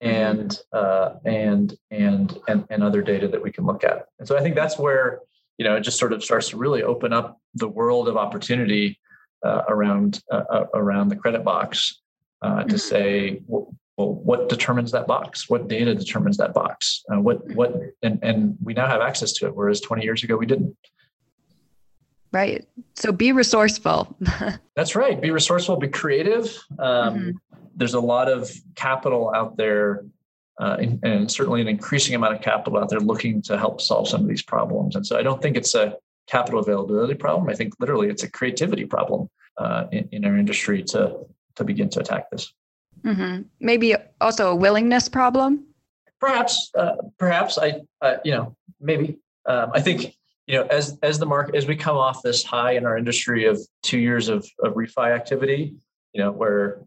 and 0.00 0.58
uh, 0.72 1.14
and 1.24 1.76
and 1.90 2.38
and 2.48 2.64
and 2.70 2.82
other 2.82 3.02
data 3.02 3.28
that 3.28 3.42
we 3.42 3.52
can 3.52 3.64
look 3.64 3.84
at. 3.84 4.06
And 4.18 4.28
so 4.28 4.36
I 4.36 4.40
think 4.40 4.54
that's 4.54 4.78
where 4.78 5.20
you 5.58 5.64
know 5.64 5.76
it 5.76 5.80
just 5.80 5.98
sort 5.98 6.12
of 6.12 6.22
starts 6.22 6.48
to 6.50 6.56
really 6.56 6.82
open 6.82 7.12
up 7.12 7.40
the 7.54 7.68
world 7.68 8.08
of 8.08 8.16
opportunity 8.16 8.98
uh, 9.44 9.62
around 9.68 10.22
uh, 10.30 10.42
uh, 10.50 10.66
around 10.74 11.08
the 11.08 11.16
credit 11.16 11.44
box 11.44 12.00
uh, 12.42 12.62
to 12.62 12.66
mm-hmm. 12.66 12.76
say 12.76 13.42
well, 13.46 13.72
what 13.96 14.48
determines 14.48 14.90
that 14.92 15.06
box? 15.06 15.48
What 15.48 15.68
data 15.68 15.94
determines 15.94 16.36
that 16.38 16.52
box? 16.52 17.04
Uh, 17.12 17.20
what 17.20 17.46
what 17.54 17.74
and, 18.02 18.18
and 18.22 18.56
we 18.62 18.74
now 18.74 18.88
have 18.88 19.00
access 19.00 19.32
to 19.34 19.46
it 19.46 19.54
whereas 19.54 19.80
20 19.80 20.02
years 20.02 20.24
ago 20.24 20.36
we 20.36 20.46
didn't 20.46 20.76
right 22.34 22.66
so 22.94 23.10
be 23.12 23.32
resourceful 23.32 24.14
that's 24.76 24.94
right 24.94 25.20
be 25.20 25.30
resourceful 25.30 25.76
be 25.76 25.88
creative 25.88 26.44
um, 26.78 27.14
mm-hmm. 27.14 27.30
there's 27.76 27.94
a 27.94 28.00
lot 28.00 28.30
of 28.30 28.50
capital 28.74 29.32
out 29.34 29.56
there 29.56 30.04
uh, 30.60 30.76
and, 30.78 31.00
and, 31.02 31.32
certainly 31.32 31.60
an 31.60 31.66
increasing 31.66 32.14
amount 32.14 32.32
of 32.32 32.40
capital 32.40 32.78
out 32.78 32.88
there 32.88 33.00
looking 33.00 33.42
to 33.42 33.58
help 33.58 33.80
solve 33.80 34.06
some 34.06 34.20
of 34.20 34.28
these 34.28 34.42
problems 34.42 34.94
and 34.96 35.06
so 35.06 35.18
i 35.18 35.22
don't 35.22 35.40
think 35.40 35.56
it's 35.56 35.74
a 35.74 35.96
capital 36.26 36.60
availability 36.60 37.14
problem. 37.14 37.48
I 37.48 37.54
think 37.54 37.74
literally 37.78 38.08
it's 38.08 38.22
a 38.22 38.30
creativity 38.30 38.84
problem 38.84 39.28
uh, 39.58 39.84
in, 39.92 40.08
in, 40.12 40.24
our 40.24 40.36
industry 40.36 40.82
to 40.84 41.18
to 41.56 41.64
begin 41.64 41.88
to 41.90 42.00
attack 42.00 42.30
this. 42.30 42.52
Mm-hmm. 43.04 43.42
Maybe 43.60 43.94
also 44.20 44.50
a 44.50 44.54
willingness 44.54 45.08
problem. 45.08 45.66
Perhaps, 46.20 46.70
uh, 46.74 46.96
perhaps 47.18 47.58
I, 47.58 47.82
you 48.24 48.32
know, 48.32 48.56
maybe 48.80 49.18
um, 49.46 49.70
I 49.72 49.80
think 49.80 50.16
you 50.46 50.56
know 50.56 50.66
as 50.66 50.98
as 51.02 51.18
the 51.18 51.26
market 51.26 51.54
as 51.54 51.66
we 51.66 51.76
come 51.76 51.96
off 51.96 52.22
this 52.22 52.44
high 52.44 52.72
in 52.72 52.84
our 52.84 52.96
industry 52.96 53.46
of 53.46 53.60
two 53.82 53.98
years 53.98 54.28
of 54.28 54.46
of 54.62 54.74
refi 54.74 55.14
activity, 55.14 55.74
you 56.12 56.22
know, 56.22 56.30
where 56.30 56.80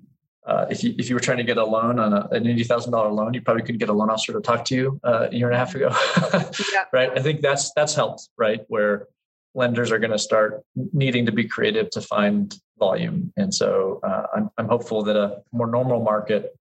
uh, 0.46 0.66
if 0.70 0.84
you 0.84 0.96
if 0.98 1.10
you 1.10 1.16
were 1.16 1.20
trying 1.20 1.38
to 1.38 1.44
get 1.44 1.58
a 1.58 1.66
loan 1.66 2.00
on 2.00 2.14
a, 2.14 2.28
an 2.32 2.48
eighty 2.48 2.64
thousand 2.64 2.92
dollar 2.92 3.12
loan, 3.12 3.34
you 3.34 3.42
probably 3.42 3.64
couldn't 3.64 3.80
get 3.80 3.90
a 3.90 3.94
loan 3.94 4.10
officer 4.10 4.34
to 4.34 4.42
talk 4.42 4.64
to 4.66 4.76
you 4.76 5.00
uh, 5.04 5.28
a 5.32 5.36
year 5.36 5.48
and 5.48 5.56
a 5.56 5.58
half 5.58 5.76
ago, 5.76 5.90
yeah. 6.74 6.86
right? 6.94 7.12
I 7.16 7.22
think 7.22 7.42
that's 7.42 7.72
that's 7.76 7.94
helped, 7.96 8.30
right? 8.38 8.62
Where 8.68 9.08
lenders 9.54 9.92
are 9.92 10.00
going 10.00 10.12
to 10.12 10.20
start 10.20 10.64
needing 10.94 11.26
to 11.26 11.32
be 11.32 11.44
creative 11.44 11.90
to 11.90 12.00
find 12.00 12.56
volume. 12.78 13.34
And 13.38 13.54
so 13.54 14.00
uh, 14.04 14.28
I'm, 14.36 14.50
I'm 14.58 14.68
hopeful 14.68 15.04
that 15.04 15.16
a 15.16 15.42
more 15.52 15.66
normal 15.66 16.04
market 16.04 16.56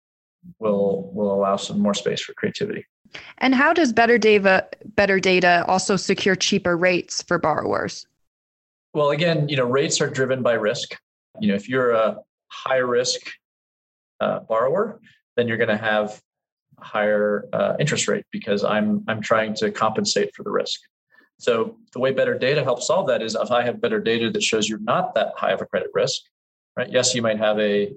will 0.60 1.12
will 1.14 1.34
allow 1.34 1.56
some 1.56 1.80
more 1.80 1.94
space 1.94 2.22
for 2.22 2.34
creativity. 2.34 2.86
And 3.38 3.56
how 3.56 3.74
does 3.74 3.94
better 3.94 4.18
data 4.18 4.68
better 4.96 5.20
data 5.20 5.66
also 5.68 5.96
secure 5.96 6.36
cheaper 6.36 6.78
rates 6.78 7.22
for 7.22 7.38
borrowers? 7.38 8.08
Well, 8.94 9.12
again, 9.12 9.50
you 9.50 9.58
know, 9.58 9.66
rates 9.66 10.00
are 10.00 10.10
driven 10.10 10.42
by 10.42 10.54
risk. 10.54 10.96
You 11.40 11.50
know, 11.50 11.56
if 11.56 11.68
you're 11.68 11.92
a 11.92 12.18
high 12.48 12.78
risk 12.78 13.20
uh, 14.22 14.40
borrower, 14.40 15.02
then 15.36 15.48
you're 15.48 15.58
going 15.58 15.70
to 15.70 15.78
have 15.78 16.22
a 16.80 16.84
higher 16.86 17.46
uh, 17.52 17.76
interest 17.80 18.08
rate 18.08 18.26
because 18.32 18.64
I'm 18.64 19.04
I'm 19.08 19.22
trying 19.22 19.54
to 19.56 19.72
compensate 19.72 20.34
for 20.36 20.44
the 20.44 20.52
risk. 20.52 20.80
So 21.38 21.78
the 21.92 22.00
way 22.00 22.12
better 22.12 22.38
data 22.38 22.64
helps 22.64 22.88
solve 22.88 23.08
that 23.08 23.22
is 23.22 23.36
if 23.36 23.52
I 23.52 23.64
have 23.64 23.82
better 23.82 24.00
data 24.00 24.30
that 24.32 24.42
shows 24.42 24.70
you're 24.70 24.80
not 24.80 25.14
that 25.16 25.34
high 25.36 25.52
of 25.52 25.62
a 25.62 25.66
credit 25.66 25.90
risk, 25.94 26.22
right? 26.78 26.90
Yes, 26.90 27.14
you 27.14 27.22
might 27.22 27.38
have 27.38 27.60
a 27.60 27.94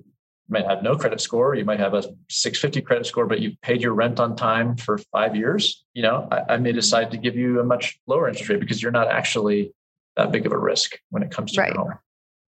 you 0.48 0.52
might 0.52 0.66
have 0.66 0.82
no 0.82 0.96
credit 0.96 1.20
score, 1.20 1.54
you 1.54 1.64
might 1.64 1.78
have 1.78 1.94
a 1.94 2.02
650 2.30 2.80
credit 2.82 3.06
score, 3.06 3.26
but 3.26 3.40
you 3.40 3.56
paid 3.62 3.82
your 3.82 3.92
rent 3.92 4.18
on 4.18 4.34
time 4.34 4.76
for 4.76 4.98
five 5.12 5.37
years. 5.37 5.84
You 5.94 6.02
know, 6.02 6.26
I, 6.30 6.54
I 6.54 6.56
may 6.56 6.72
decide 6.72 7.11
to 7.11 7.18
give 7.18 7.37
you 7.37 7.61
a 7.61 7.64
much 7.64 7.98
lower 8.06 8.28
interest 8.28 8.48
rate 8.48 8.61
because 8.61 8.82
you're 8.82 8.92
not 8.92 9.08
actually 9.08 9.74
that 10.16 10.32
big 10.32 10.46
of 10.46 10.52
a 10.52 10.58
risk 10.58 10.98
when 11.11 11.22
it 11.22 11.30
comes 11.30 11.52
to 11.52 11.61
right. 11.61 11.72
your 11.72 11.82
home 11.82 11.94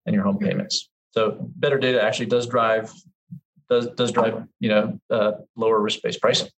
and 0.05 0.15
your 0.15 0.23
home 0.23 0.37
mm-hmm. 0.37 0.47
payments. 0.47 0.89
So 1.11 1.37
better 1.39 1.77
data 1.77 2.01
actually 2.01 2.27
does 2.27 2.47
drive 2.47 2.91
does 3.69 3.87
does 3.95 4.11
drive 4.11 4.43
you 4.59 4.69
know 4.69 4.99
uh, 5.09 5.31
lower 5.55 5.79
risk 5.79 6.01
based 6.01 6.21
pricing. 6.21 6.49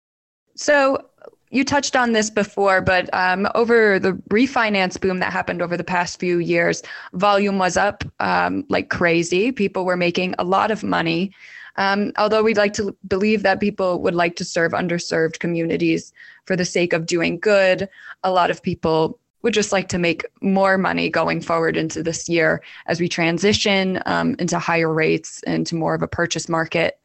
So 0.55 1.09
you 1.53 1.63
touched 1.63 1.95
on 1.95 2.13
this 2.13 2.31
before, 2.31 2.81
but 2.81 3.13
um, 3.13 3.47
over 3.53 3.99
the 3.99 4.13
refinance 4.29 4.99
boom 4.99 5.19
that 5.19 5.31
happened 5.31 5.61
over 5.61 5.77
the 5.77 5.83
past 5.83 6.19
few 6.19 6.39
years, 6.39 6.81
volume 7.13 7.59
was 7.59 7.77
up 7.77 8.03
um, 8.19 8.65
like 8.69 8.89
crazy. 8.89 9.51
People 9.51 9.85
were 9.85 9.95
making 9.95 10.33
a 10.39 10.43
lot 10.43 10.71
of 10.71 10.83
money. 10.83 11.31
Um, 11.75 12.11
although 12.17 12.41
we'd 12.41 12.57
like 12.57 12.73
to 12.73 12.95
believe 13.07 13.43
that 13.43 13.59
people 13.59 14.01
would 14.01 14.15
like 14.15 14.35
to 14.37 14.45
serve 14.45 14.71
underserved 14.71 15.37
communities 15.37 16.11
for 16.45 16.55
the 16.55 16.65
sake 16.65 16.91
of 16.91 17.05
doing 17.05 17.39
good, 17.39 17.87
a 18.23 18.31
lot 18.31 18.49
of 18.49 18.63
people 18.63 19.19
would 19.43 19.53
just 19.53 19.71
like 19.71 19.89
to 19.89 19.99
make 19.99 20.25
more 20.41 20.77
money 20.79 21.07
going 21.07 21.39
forward 21.39 21.77
into 21.77 22.01
this 22.01 22.27
year 22.27 22.63
as 22.87 22.99
we 22.99 23.07
transition 23.07 24.01
um, 24.07 24.35
into 24.39 24.57
higher 24.57 24.91
rates, 24.91 25.43
into 25.43 25.75
more 25.75 25.93
of 25.93 26.01
a 26.01 26.07
purchase 26.07 26.49
market. 26.49 26.99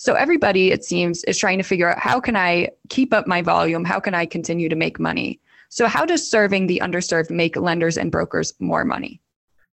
So 0.00 0.14
everybody, 0.14 0.70
it 0.70 0.84
seems, 0.84 1.24
is 1.24 1.36
trying 1.36 1.58
to 1.58 1.64
figure 1.64 1.90
out 1.90 1.98
how 1.98 2.20
can 2.20 2.36
I 2.36 2.68
keep 2.88 3.12
up 3.12 3.26
my 3.26 3.42
volume? 3.42 3.84
How 3.84 3.98
can 3.98 4.14
I 4.14 4.26
continue 4.26 4.68
to 4.68 4.76
make 4.76 5.00
money? 5.00 5.40
So 5.70 5.88
how 5.88 6.06
does 6.06 6.30
serving 6.30 6.68
the 6.68 6.80
underserved 6.84 7.30
make 7.30 7.56
lenders 7.56 7.98
and 7.98 8.12
brokers 8.12 8.54
more 8.60 8.84
money? 8.84 9.20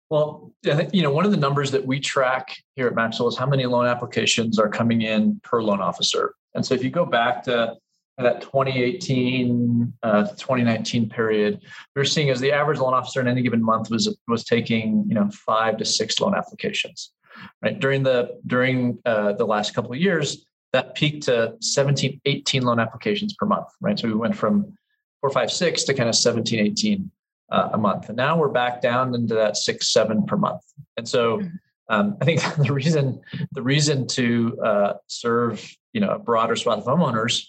Well, 0.08 0.50
you 0.92 1.02
know, 1.02 1.10
one 1.10 1.26
of 1.26 1.30
the 1.30 1.36
numbers 1.36 1.70
that 1.72 1.84
we 1.84 2.00
track 2.00 2.56
here 2.74 2.86
at 2.86 2.94
Maxwell 2.94 3.28
is 3.28 3.36
how 3.36 3.46
many 3.46 3.66
loan 3.66 3.86
applications 3.86 4.58
are 4.58 4.68
coming 4.70 5.02
in 5.02 5.40
per 5.44 5.62
loan 5.62 5.82
officer. 5.82 6.34
And 6.54 6.64
so 6.64 6.74
if 6.74 6.82
you 6.82 6.88
go 6.88 7.04
back 7.04 7.42
to 7.44 7.76
that 8.16 8.40
2018 8.40 9.92
uh, 10.02 10.22
2019 10.22 11.10
period, 11.10 11.60
we 11.94 12.00
are 12.00 12.04
seeing 12.04 12.30
as 12.30 12.40
the 12.40 12.50
average 12.50 12.78
loan 12.78 12.94
officer 12.94 13.20
in 13.20 13.28
any 13.28 13.42
given 13.42 13.62
month 13.62 13.90
was 13.90 14.16
was 14.26 14.44
taking 14.44 15.04
you 15.06 15.14
know 15.14 15.28
five 15.30 15.76
to 15.78 15.84
six 15.84 16.18
loan 16.20 16.34
applications. 16.34 17.13
Right 17.62 17.78
during 17.78 18.02
the 18.02 18.40
during 18.46 18.98
uh, 19.04 19.32
the 19.32 19.46
last 19.46 19.74
couple 19.74 19.92
of 19.92 19.98
years, 19.98 20.46
that 20.72 20.94
peaked 20.94 21.24
to 21.24 21.54
17, 21.60 22.20
18 22.24 22.62
loan 22.62 22.80
applications 22.80 23.32
per 23.34 23.46
month. 23.46 23.68
Right, 23.80 23.98
so 23.98 24.08
we 24.08 24.14
went 24.14 24.36
from 24.36 24.76
four, 25.20 25.30
five, 25.30 25.50
six 25.50 25.84
to 25.84 25.94
kind 25.94 26.08
of 26.08 26.16
17, 26.16 26.58
18 26.58 27.10
uh, 27.50 27.70
a 27.72 27.78
month, 27.78 28.08
and 28.08 28.16
now 28.16 28.36
we're 28.36 28.48
back 28.48 28.82
down 28.82 29.14
into 29.14 29.34
that 29.34 29.56
six, 29.56 29.92
seven 29.92 30.26
per 30.26 30.36
month. 30.36 30.62
And 30.96 31.08
so, 31.08 31.38
mm-hmm. 31.38 31.48
um, 31.88 32.16
I 32.20 32.24
think 32.24 32.40
the 32.56 32.72
reason 32.72 33.20
the 33.52 33.62
reason 33.62 34.06
to 34.08 34.58
uh, 34.62 34.92
serve 35.06 35.64
you 35.92 36.00
know 36.00 36.10
a 36.10 36.18
broader 36.18 36.56
swath 36.56 36.78
of 36.78 36.84
homeowners 36.84 37.46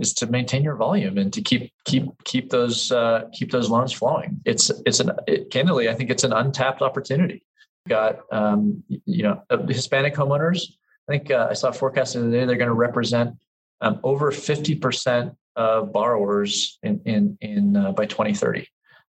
is 0.00 0.12
to 0.14 0.26
maintain 0.26 0.64
your 0.64 0.74
volume 0.74 1.18
and 1.18 1.32
to 1.32 1.42
keep 1.42 1.72
keep 1.84 2.04
keep 2.24 2.50
those 2.50 2.90
uh, 2.92 3.28
keep 3.32 3.50
those 3.50 3.70
loans 3.70 3.92
flowing. 3.92 4.40
It's 4.44 4.70
it's 4.86 5.00
an 5.00 5.12
it, 5.26 5.50
candidly, 5.50 5.88
I 5.88 5.94
think 5.94 6.10
it's 6.10 6.24
an 6.24 6.32
untapped 6.32 6.82
opportunity 6.82 7.44
got 7.88 8.20
um, 8.32 8.82
you 8.88 9.22
know 9.22 9.42
Hispanic 9.68 10.14
homeowners. 10.14 10.62
I 11.08 11.12
think 11.12 11.30
uh, 11.30 11.48
I 11.50 11.54
saw 11.54 11.68
a 11.68 11.72
forecast 11.72 12.14
the 12.14 12.20
other 12.20 12.30
day. 12.30 12.44
They're 12.44 12.56
going 12.56 12.68
to 12.68 12.74
represent 12.74 13.36
um, 13.80 14.00
over 14.02 14.30
fifty 14.30 14.74
percent 14.74 15.34
of 15.56 15.92
borrowers 15.92 16.78
in 16.82 17.00
in 17.04 17.38
in 17.40 17.76
uh, 17.76 17.92
by 17.92 18.06
2030. 18.06 18.66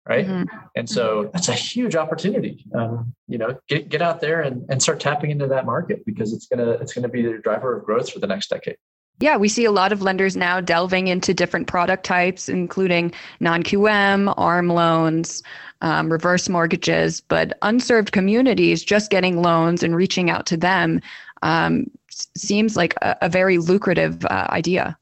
right? 0.07 0.25
Mm-hmm. 0.25 0.57
And 0.75 0.89
so 0.89 1.29
that's 1.33 1.49
a 1.49 1.53
huge 1.53 1.95
opportunity. 1.95 2.65
Um, 2.73 3.13
you 3.27 3.37
know, 3.37 3.59
get 3.67 3.89
get 3.89 4.01
out 4.01 4.21
there 4.21 4.41
and, 4.41 4.65
and 4.69 4.81
start 4.81 4.99
tapping 4.99 5.31
into 5.31 5.47
that 5.47 5.65
market 5.65 6.05
because 6.05 6.33
it's 6.33 6.47
gonna 6.47 6.71
it's 6.71 6.93
gonna 6.93 7.09
be 7.09 7.21
the 7.21 7.37
driver 7.37 7.77
of 7.77 7.85
growth 7.85 8.11
for 8.11 8.19
the 8.19 8.27
next 8.27 8.49
decade. 8.49 8.77
Yeah, 9.19 9.37
we 9.37 9.49
see 9.49 9.65
a 9.65 9.71
lot 9.71 9.91
of 9.91 10.01
lenders 10.01 10.35
now 10.35 10.61
delving 10.61 11.07
into 11.07 11.31
different 11.31 11.67
product 11.67 12.03
types, 12.03 12.49
including 12.49 13.13
non 13.39 13.61
QM, 13.61 14.33
ARM 14.35 14.69
loans, 14.69 15.43
um, 15.81 16.11
reverse 16.11 16.49
mortgages, 16.49 17.21
but 17.21 17.57
unserved 17.61 18.11
communities 18.11 18.83
just 18.83 19.11
getting 19.11 19.41
loans 19.41 19.83
and 19.83 19.95
reaching 19.95 20.29
out 20.29 20.45
to 20.47 20.57
them 20.57 21.01
um, 21.41 21.89
seems 22.09 22.75
like 22.75 22.95
a, 23.01 23.17
a 23.21 23.29
very 23.29 23.57
lucrative 23.57 24.23
uh, 24.25 24.47
idea. 24.49 24.97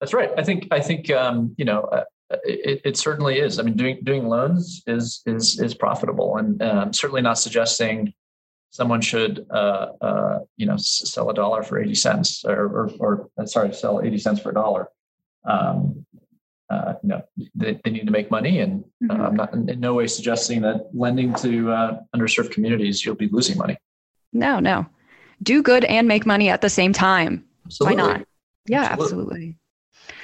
That's 0.00 0.14
right. 0.14 0.30
I 0.38 0.42
think 0.42 0.68
I 0.70 0.80
think 0.80 1.10
um, 1.10 1.54
you 1.58 1.64
know 1.64 1.82
uh, 1.82 2.04
it, 2.44 2.80
it, 2.84 2.96
certainly 2.96 3.38
is. 3.38 3.58
I 3.58 3.62
mean, 3.62 3.76
doing 3.76 4.00
doing 4.02 4.28
loans 4.28 4.82
is 4.86 5.22
is 5.26 5.60
is 5.60 5.74
profitable, 5.74 6.36
and 6.38 6.62
um, 6.62 6.92
certainly 6.92 7.22
not 7.22 7.38
suggesting 7.38 8.14
someone 8.70 9.00
should 9.00 9.46
uh, 9.50 9.88
uh, 10.00 10.38
you 10.56 10.66
know 10.66 10.76
sell 10.76 11.28
a 11.28 11.34
dollar 11.34 11.62
for 11.62 11.80
80 11.80 11.94
cents 11.94 12.44
or, 12.44 12.64
or, 12.64 12.90
or 12.98 13.30
uh, 13.36 13.44
sorry 13.44 13.74
sell 13.74 14.00
80 14.00 14.18
cents 14.18 14.40
for 14.40 14.50
a 14.50 14.54
dollar 14.54 14.88
um, 15.44 16.06
uh, 16.70 16.94
you 17.02 17.08
know 17.08 17.22
they, 17.54 17.80
they 17.84 17.90
need 17.90 18.06
to 18.06 18.12
make 18.12 18.30
money 18.30 18.60
and 18.60 18.84
uh, 19.08 19.14
mm-hmm. 19.14 19.22
i'm 19.22 19.36
not 19.36 19.52
in, 19.52 19.68
in, 19.68 19.80
no 19.80 19.94
way 19.94 20.06
suggesting 20.06 20.60
that 20.62 20.88
lending 20.92 21.34
to 21.34 21.70
uh, 21.72 22.00
underserved 22.14 22.50
communities 22.50 23.04
you'll 23.04 23.14
be 23.14 23.28
losing 23.28 23.58
money 23.58 23.76
no 24.32 24.60
no 24.60 24.86
do 25.42 25.62
good 25.62 25.84
and 25.84 26.06
make 26.06 26.26
money 26.26 26.48
at 26.48 26.60
the 26.60 26.70
same 26.70 26.92
time 26.92 27.44
absolutely. 27.66 27.96
why 27.96 28.08
not 28.08 28.26
yeah 28.66 28.82
absolutely. 28.82 29.08
absolutely. 29.10 29.56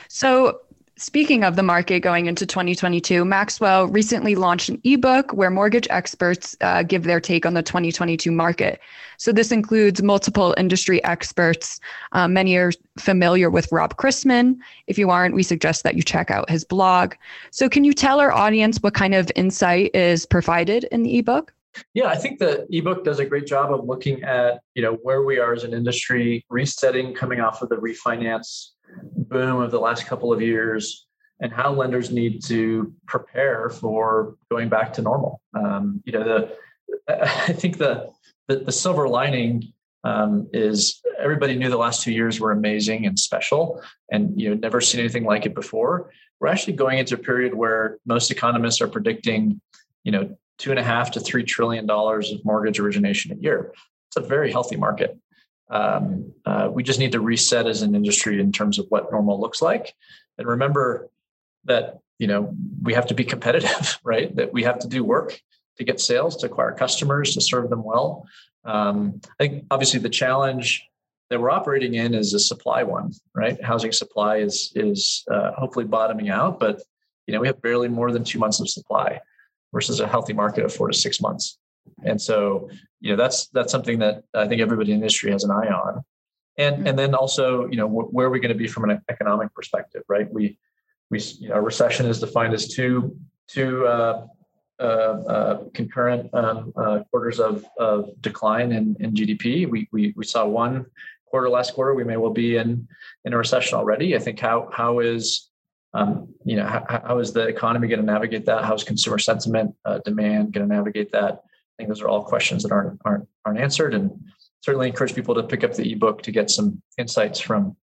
so 0.09 0.61
Speaking 0.99 1.45
of 1.45 1.57
the 1.57 1.63
market 1.63 2.01
going 2.01 2.25
into 2.25 2.47
2022, 2.47 3.23
Maxwell 3.27 3.87
recently 3.87 4.35
launched 4.35 4.71
an 4.71 4.81
ebook 4.83 5.31
where 5.35 5.51
mortgage 5.51 5.87
experts 5.91 6.57
uh, 6.63 6.85
give 6.85 7.05
their 7.05 7.21
take 7.21 7.45
on 7.45 7.53
the 7.53 7.63
2022 7.63 8.33
market. 8.33 8.81
So, 9.19 9.31
this 9.31 9.53
includes 9.53 10.03
multiple 10.03 10.55
industry 10.57 11.05
experts. 11.05 11.81
Uh, 12.13 12.29
many 12.29 12.57
are 12.57 12.73
familiar 12.99 13.51
with 13.51 13.69
Rob 13.71 13.99
Chrisman. 13.99 14.57
If 14.87 14.97
you 14.97 15.11
aren't, 15.11 15.35
we 15.35 15.43
suggest 15.43 15.83
that 15.83 15.97
you 15.97 16.03
check 16.03 16.31
out 16.31 16.49
his 16.49 16.65
blog. 16.65 17.13
So, 17.51 17.69
can 17.69 17.85
you 17.85 17.93
tell 17.93 18.19
our 18.19 18.33
audience 18.33 18.79
what 18.79 18.95
kind 18.95 19.15
of 19.15 19.31
insight 19.37 19.95
is 19.95 20.25
provided 20.25 20.85
in 20.85 21.03
the 21.03 21.19
ebook? 21.19 21.53
Yeah, 21.93 22.07
I 22.07 22.17
think 22.17 22.39
the 22.39 22.67
ebook 22.71 23.05
does 23.05 23.19
a 23.19 23.27
great 23.27 23.47
job 23.47 23.71
of 23.71 23.85
looking 23.85 24.23
at 24.23 24.61
you 24.75 24.81
know 24.81 24.95
where 25.03 25.25
we 25.25 25.39
are 25.39 25.53
as 25.53 25.65
an 25.65 25.75
industry, 25.75 26.43
resetting, 26.49 27.13
coming 27.13 27.41
off 27.41 27.61
of 27.61 27.69
the 27.69 27.77
refinance 27.77 28.71
boom 29.17 29.61
of 29.61 29.71
the 29.71 29.81
last 29.81 30.07
couple 30.07 30.33
of 30.33 30.41
years 30.41 31.07
and 31.41 31.53
how 31.53 31.73
lenders 31.73 32.11
need 32.11 32.43
to 32.45 32.93
prepare 33.07 33.69
for 33.69 34.37
going 34.51 34.69
back 34.69 34.93
to 34.95 35.03
normal. 35.03 35.41
Um, 35.55 36.03
you 36.05 36.13
know, 36.13 36.25
the 36.25 36.57
I 37.49 37.53
think 37.53 37.79
the 37.79 38.11
the, 38.49 38.59
the 38.59 38.73
silver 38.73 39.09
lining 39.09 39.73
um, 40.05 40.49
is 40.53 41.01
everybody 41.19 41.57
knew 41.57 41.69
the 41.69 41.77
last 41.77 42.03
two 42.03 42.13
years 42.13 42.41
were 42.41 42.53
amazing 42.53 43.07
and 43.07 43.19
special, 43.19 43.83
and 44.11 44.41
you 44.41 44.49
know 44.49 44.55
never 44.55 44.81
seen 44.81 45.01
anything 45.01 45.25
like 45.25 45.47
it 45.47 45.55
before. 45.55 46.11
We're 46.41 46.49
actually 46.49 46.75
going 46.75 46.99
into 46.99 47.15
a 47.15 47.19
period 47.19 47.55
where 47.55 47.99
most 48.07 48.31
economists 48.31 48.81
are 48.81 48.89
predicting, 48.89 49.61
you 50.05 50.13
know, 50.13 50.37
two 50.59 50.71
and 50.71 50.79
a 50.79 50.83
half 50.83 51.11
to 51.13 51.21
three 51.21 51.45
trillion 51.45 51.87
dollars 51.87 52.31
of 52.31 52.45
mortgage 52.45 52.79
origination 52.79 53.33
a 53.33 53.37
year. 53.37 53.73
It's 54.09 54.17
a 54.17 54.21
very 54.21 54.53
healthy 54.53 54.77
market 54.77 55.19
um, 55.69 56.33
uh, 56.45 56.69
we 56.73 56.83
just 56.83 56.99
need 56.99 57.13
to 57.13 57.21
reset 57.21 57.67
as 57.67 57.83
an 57.83 57.95
industry 57.95 58.41
in 58.41 58.53
terms 58.53 58.79
of 58.79 58.87
what 58.89 59.11
normal 59.11 59.41
looks 59.41 59.61
like. 59.61 59.95
And 60.39 60.47
remember 60.47 61.09
that 61.65 62.01
you 62.19 62.27
know 62.27 62.55
we 62.83 62.95
have 62.95 63.07
to 63.07 63.15
be 63.15 63.25
competitive 63.25 63.99
right? 64.05 64.35
That 64.37 64.53
we 64.53 64.63
have 64.63 64.79
to 64.81 64.89
do 64.89 65.05
work 65.05 65.41
to 65.79 65.85
get 65.85 66.01
sales 66.01 66.37
to 66.37 66.47
acquire 66.47 66.73
customers 66.73 67.35
to 67.35 67.41
serve 67.41 67.71
them 67.71 67.83
well. 67.83 68.27
Um, 68.65 69.21
i 69.39 69.47
think 69.47 69.65
obviously 69.71 70.01
the 70.01 70.09
challenge 70.09 70.85
that 71.31 71.41
we're 71.41 71.51
operating 71.51 71.95
in 71.95 72.15
is 72.15 72.35
a 72.35 72.41
supply 72.41 72.83
one 72.83 73.13
right? 73.33 73.63
Housing 73.63 73.93
supply 73.93 74.39
is 74.39 74.73
is 74.75 75.25
uh, 75.31 75.53
hopefully 75.53 75.85
bottoming 75.85 76.31
out 76.31 76.59
but 76.59 76.83
you 77.27 77.35
know 77.35 77.41
we 77.41 77.47
have 77.47 77.63
barely 77.63 77.89
more 77.89 78.11
than 78.11 78.25
two 78.25 78.41
months 78.41 78.59
of 78.59 78.69
supply 78.69 79.21
versus 79.73 80.01
a 80.01 80.09
healthy 80.09 80.33
market 80.33 80.65
of 80.65 80.75
four 80.75 80.89
to 80.89 80.95
six 80.95 81.21
months 81.21 81.59
and 82.05 82.21
so, 82.21 82.69
you 83.01 83.11
know, 83.11 83.17
that's 83.17 83.49
that's 83.49 83.73
something 83.73 83.99
that 84.01 84.25
I 84.35 84.47
think 84.47 84.61
everybody 84.61 84.93
in 84.93 84.99
the 84.99 85.05
industry 85.05 85.33
has 85.33 85.45
an 85.45 85.51
eye 85.51 85.69
on. 85.69 86.03
And 86.59 86.77
mm-hmm. 86.77 86.87
and 86.87 86.99
then 86.99 87.15
also, 87.15 87.67
you 87.67 87.77
know, 87.77 87.89
wh- 87.89 88.13
where 88.13 88.27
are 88.27 88.31
we 88.31 88.41
going 88.41 88.53
to 88.53 88.59
be 88.59 88.69
from 88.69 88.89
an 88.89 89.03
economic 89.09 89.55
perspective, 89.55 90.03
right? 90.09 90.33
We 90.33 90.59
we 91.11 91.21
you 91.21 91.49
know, 91.51 91.59
recession 91.59 92.07
is 92.07 92.21
defined 92.21 92.55
as 92.55 92.69
two 92.69 93.17
two 93.49 93.87
uh, 93.87 94.27
uh, 94.79 94.83
uh, 94.83 95.65
concurrent 95.73 96.29
um, 96.35 96.73
uh, 96.77 97.01
quarters 97.11 97.41
of, 97.41 97.65
of 97.79 98.11
decline 98.21 98.73
in, 98.73 98.95
in 99.01 99.15
GDP. 99.15 99.69
We, 99.69 99.89
we 99.91 100.13
we 100.17 100.25
saw 100.25 100.45
one 100.47 100.85
quarter 101.25 101.49
last 101.49 101.73
quarter. 101.75 101.95
We 101.95 102.05
may 102.05 102.19
well 102.19 102.33
be 102.33 102.57
in 102.57 102.87
in 103.25 103.33
a 103.33 103.39
recession 103.39 103.79
already. 103.79 104.15
I 104.15 104.19
think 104.19 104.39
how 104.39 104.69
how 104.73 104.99
is 104.99 105.51
um, 105.95 106.29
you 106.45 106.57
know 106.57 106.67
how, 106.67 107.03
how 107.07 107.19
is 107.21 107.33
the 107.33 107.47
economy 107.47 107.89
going 107.89 108.01
to 108.01 108.07
navigate 108.07 108.45
that? 108.47 108.65
How 108.65 108.75
is 108.75 108.85
consumer 108.85 109.19
sentiment 109.19 109.75
uh, 109.87 110.01
demand 110.05 110.53
going 110.53 110.69
to 110.69 110.75
navigate 110.75 111.11
that? 111.13 111.43
I 111.79 111.83
think 111.83 111.89
those 111.89 112.01
are 112.01 112.09
all 112.09 112.25
questions 112.25 112.63
that 112.63 112.73
aren't 112.73 112.99
aren't 113.05 113.29
aren't 113.45 113.61
answered, 113.61 113.93
and 113.93 114.11
certainly 114.63 114.89
encourage 114.89 115.15
people 115.15 115.35
to 115.35 115.43
pick 115.43 115.63
up 115.63 115.75
the 115.75 115.93
ebook 115.93 116.23
to 116.23 116.33
get 116.33 116.51
some 116.51 116.81
insights 116.97 117.39
from 117.39 117.77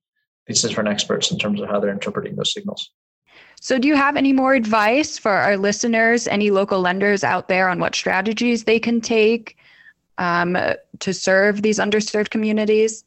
these 0.47 0.61
different 0.61 0.89
experts 0.89 1.31
in 1.31 1.37
terms 1.37 1.61
of 1.61 1.69
how 1.69 1.79
they're 1.79 1.91
interpreting 1.91 2.35
those 2.35 2.53
signals. 2.53 2.91
So, 3.61 3.77
do 3.77 3.87
you 3.87 3.95
have 3.95 4.17
any 4.17 4.33
more 4.33 4.55
advice 4.55 5.17
for 5.17 5.31
our 5.31 5.57
listeners, 5.57 6.27
any 6.27 6.49
local 6.49 6.81
lenders 6.81 7.23
out 7.23 7.47
there 7.47 7.69
on 7.69 7.79
what 7.79 7.95
strategies 7.95 8.63
they 8.63 8.79
can 8.79 8.99
take 8.99 9.57
um, 10.17 10.57
to 10.99 11.13
serve 11.13 11.61
these 11.61 11.79
underserved 11.79 12.29
communities? 12.31 13.05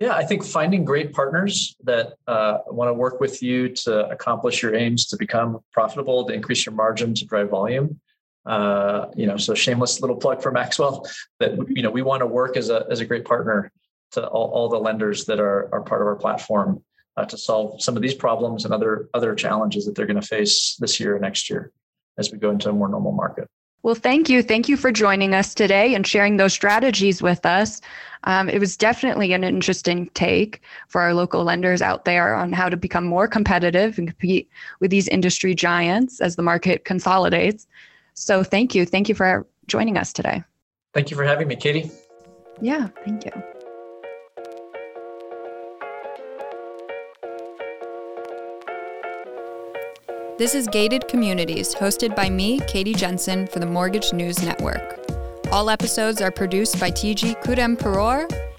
Yeah, 0.00 0.14
I 0.14 0.24
think 0.24 0.44
finding 0.44 0.84
great 0.84 1.12
partners 1.12 1.76
that 1.84 2.14
uh, 2.26 2.58
want 2.66 2.88
to 2.88 2.94
work 2.94 3.20
with 3.20 3.42
you 3.42 3.68
to 3.68 4.08
accomplish 4.08 4.62
your 4.62 4.74
aims 4.74 5.06
to 5.06 5.16
become 5.16 5.60
profitable, 5.70 6.24
to 6.24 6.32
increase 6.32 6.66
your 6.66 6.74
margin, 6.74 7.14
to 7.14 7.24
drive 7.24 7.50
volume 7.50 8.00
uh, 8.46 9.06
you 9.16 9.26
know, 9.26 9.36
so 9.36 9.54
shameless 9.54 10.00
little 10.00 10.16
plug 10.16 10.42
for 10.42 10.52
Maxwell 10.52 11.06
that 11.40 11.56
you 11.68 11.82
know 11.82 11.90
we 11.90 12.02
want 12.02 12.20
to 12.20 12.26
work 12.26 12.56
as 12.56 12.70
a 12.70 12.86
as 12.90 13.00
a 13.00 13.04
great 13.04 13.24
partner 13.24 13.72
to 14.12 14.26
all, 14.28 14.50
all 14.50 14.68
the 14.68 14.78
lenders 14.78 15.24
that 15.26 15.40
are 15.40 15.68
are 15.72 15.82
part 15.82 16.02
of 16.02 16.06
our 16.06 16.16
platform 16.16 16.82
uh, 17.16 17.24
to 17.24 17.38
solve 17.38 17.82
some 17.82 17.96
of 17.96 18.02
these 18.02 18.14
problems 18.14 18.64
and 18.64 18.74
other 18.74 19.08
other 19.14 19.34
challenges 19.34 19.86
that 19.86 19.94
they're 19.94 20.06
going 20.06 20.20
to 20.20 20.26
face 20.26 20.76
this 20.78 21.00
year 21.00 21.14
and 21.14 21.22
next 21.22 21.48
year 21.48 21.72
as 22.18 22.30
we 22.30 22.38
go 22.38 22.50
into 22.50 22.68
a 22.68 22.72
more 22.72 22.88
normal 22.88 23.12
market. 23.12 23.48
Well, 23.82 23.94
thank 23.94 24.30
you. 24.30 24.42
Thank 24.42 24.70
you 24.70 24.78
for 24.78 24.90
joining 24.90 25.34
us 25.34 25.52
today 25.52 25.94
and 25.94 26.06
sharing 26.06 26.38
those 26.38 26.54
strategies 26.54 27.20
with 27.20 27.44
us. 27.44 27.82
Um, 28.22 28.48
it 28.48 28.58
was 28.58 28.78
definitely 28.78 29.34
an 29.34 29.44
interesting 29.44 30.08
take 30.14 30.62
for 30.88 31.02
our 31.02 31.12
local 31.12 31.44
lenders 31.44 31.82
out 31.82 32.06
there 32.06 32.34
on 32.34 32.50
how 32.54 32.70
to 32.70 32.78
become 32.78 33.04
more 33.04 33.28
competitive 33.28 33.98
and 33.98 34.08
compete 34.08 34.48
with 34.80 34.90
these 34.90 35.06
industry 35.08 35.54
giants 35.54 36.22
as 36.22 36.36
the 36.36 36.42
market 36.42 36.86
consolidates. 36.86 37.66
So 38.14 38.42
thank 38.42 38.74
you. 38.74 38.86
Thank 38.86 39.08
you 39.08 39.14
for 39.14 39.46
joining 39.66 39.96
us 39.96 40.12
today. 40.12 40.42
Thank 40.92 41.10
you 41.10 41.16
for 41.16 41.24
having 41.24 41.48
me, 41.48 41.56
Katie. 41.56 41.90
Yeah, 42.60 42.88
thank 43.04 43.24
you. 43.24 43.32
This 50.38 50.54
is 50.54 50.66
Gated 50.68 51.06
Communities, 51.08 51.74
hosted 51.74 52.16
by 52.16 52.28
me, 52.28 52.60
Katie 52.60 52.94
Jensen, 52.94 53.46
for 53.46 53.60
the 53.60 53.66
Mortgage 53.66 54.12
News 54.12 54.42
Network. 54.42 54.98
All 55.52 55.70
episodes 55.70 56.20
are 56.20 56.30
produced 56.30 56.80
by 56.80 56.90
TG 56.90 57.40
Kudem 57.42 57.76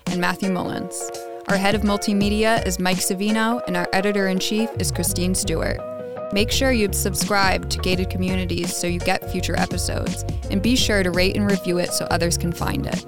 and 0.07 0.21
Matthew 0.21 0.51
Mullins. 0.51 1.11
Our 1.49 1.57
head 1.57 1.75
of 1.75 1.81
multimedia 1.81 2.65
is 2.65 2.79
Mike 2.79 2.97
Savino, 2.97 3.61
and 3.67 3.75
our 3.75 3.87
editor 3.93 4.27
in 4.27 4.39
chief 4.39 4.69
is 4.79 4.91
Christine 4.91 5.35
Stewart. 5.35 5.94
Make 6.33 6.51
sure 6.51 6.71
you 6.71 6.91
subscribe 6.91 7.69
to 7.69 7.77
Gated 7.79 8.09
Communities 8.09 8.75
so 8.75 8.87
you 8.87 8.99
get 8.99 9.31
future 9.31 9.57
episodes, 9.57 10.23
and 10.49 10.61
be 10.61 10.75
sure 10.75 11.03
to 11.03 11.11
rate 11.11 11.35
and 11.37 11.49
review 11.49 11.77
it 11.77 11.93
so 11.93 12.05
others 12.05 12.37
can 12.37 12.51
find 12.51 12.85
it. 12.85 13.05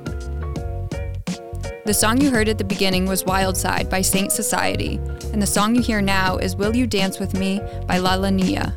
The 1.85 1.93
song 1.93 2.19
you 2.21 2.29
heard 2.29 2.49
at 2.49 2.57
the 2.57 2.63
beginning 2.63 3.05
was 3.05 3.25
Wild 3.25 3.55
Side 3.57 3.89
by 3.89 4.01
Saint 4.01 4.31
Society, 4.31 4.97
and 5.31 5.41
the 5.41 5.47
song 5.47 5.75
you 5.75 5.81
hear 5.81 6.01
now 6.01 6.37
is 6.37 6.55
Will 6.55 6.75
You 6.75 6.85
Dance 6.85 7.19
With 7.19 7.33
Me 7.33 7.61
by 7.87 7.97
La 7.97 8.15
La 8.15 8.29
Nia. 8.29 8.73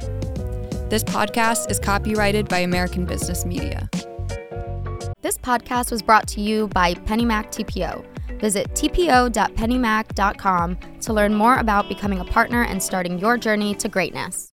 This 0.88 1.04
podcast 1.04 1.70
is 1.70 1.78
copyrighted 1.78 2.48
by 2.48 2.58
American 2.58 3.04
Business 3.04 3.44
Media. 3.44 3.88
This 5.22 5.36
podcast 5.36 5.90
was 5.90 6.02
brought 6.02 6.26
to 6.28 6.40
you 6.40 6.68
by 6.68 6.94
PennyMac 6.94 7.52
TPO. 7.52 8.04
Visit 8.40 8.70
tpo.pennymac.com 8.70 10.78
to 11.02 11.12
learn 11.12 11.34
more 11.34 11.56
about 11.56 11.88
becoming 11.88 12.20
a 12.20 12.24
partner 12.24 12.64
and 12.64 12.82
starting 12.82 13.18
your 13.18 13.36
journey 13.36 13.74
to 13.74 13.88
greatness. 13.88 14.48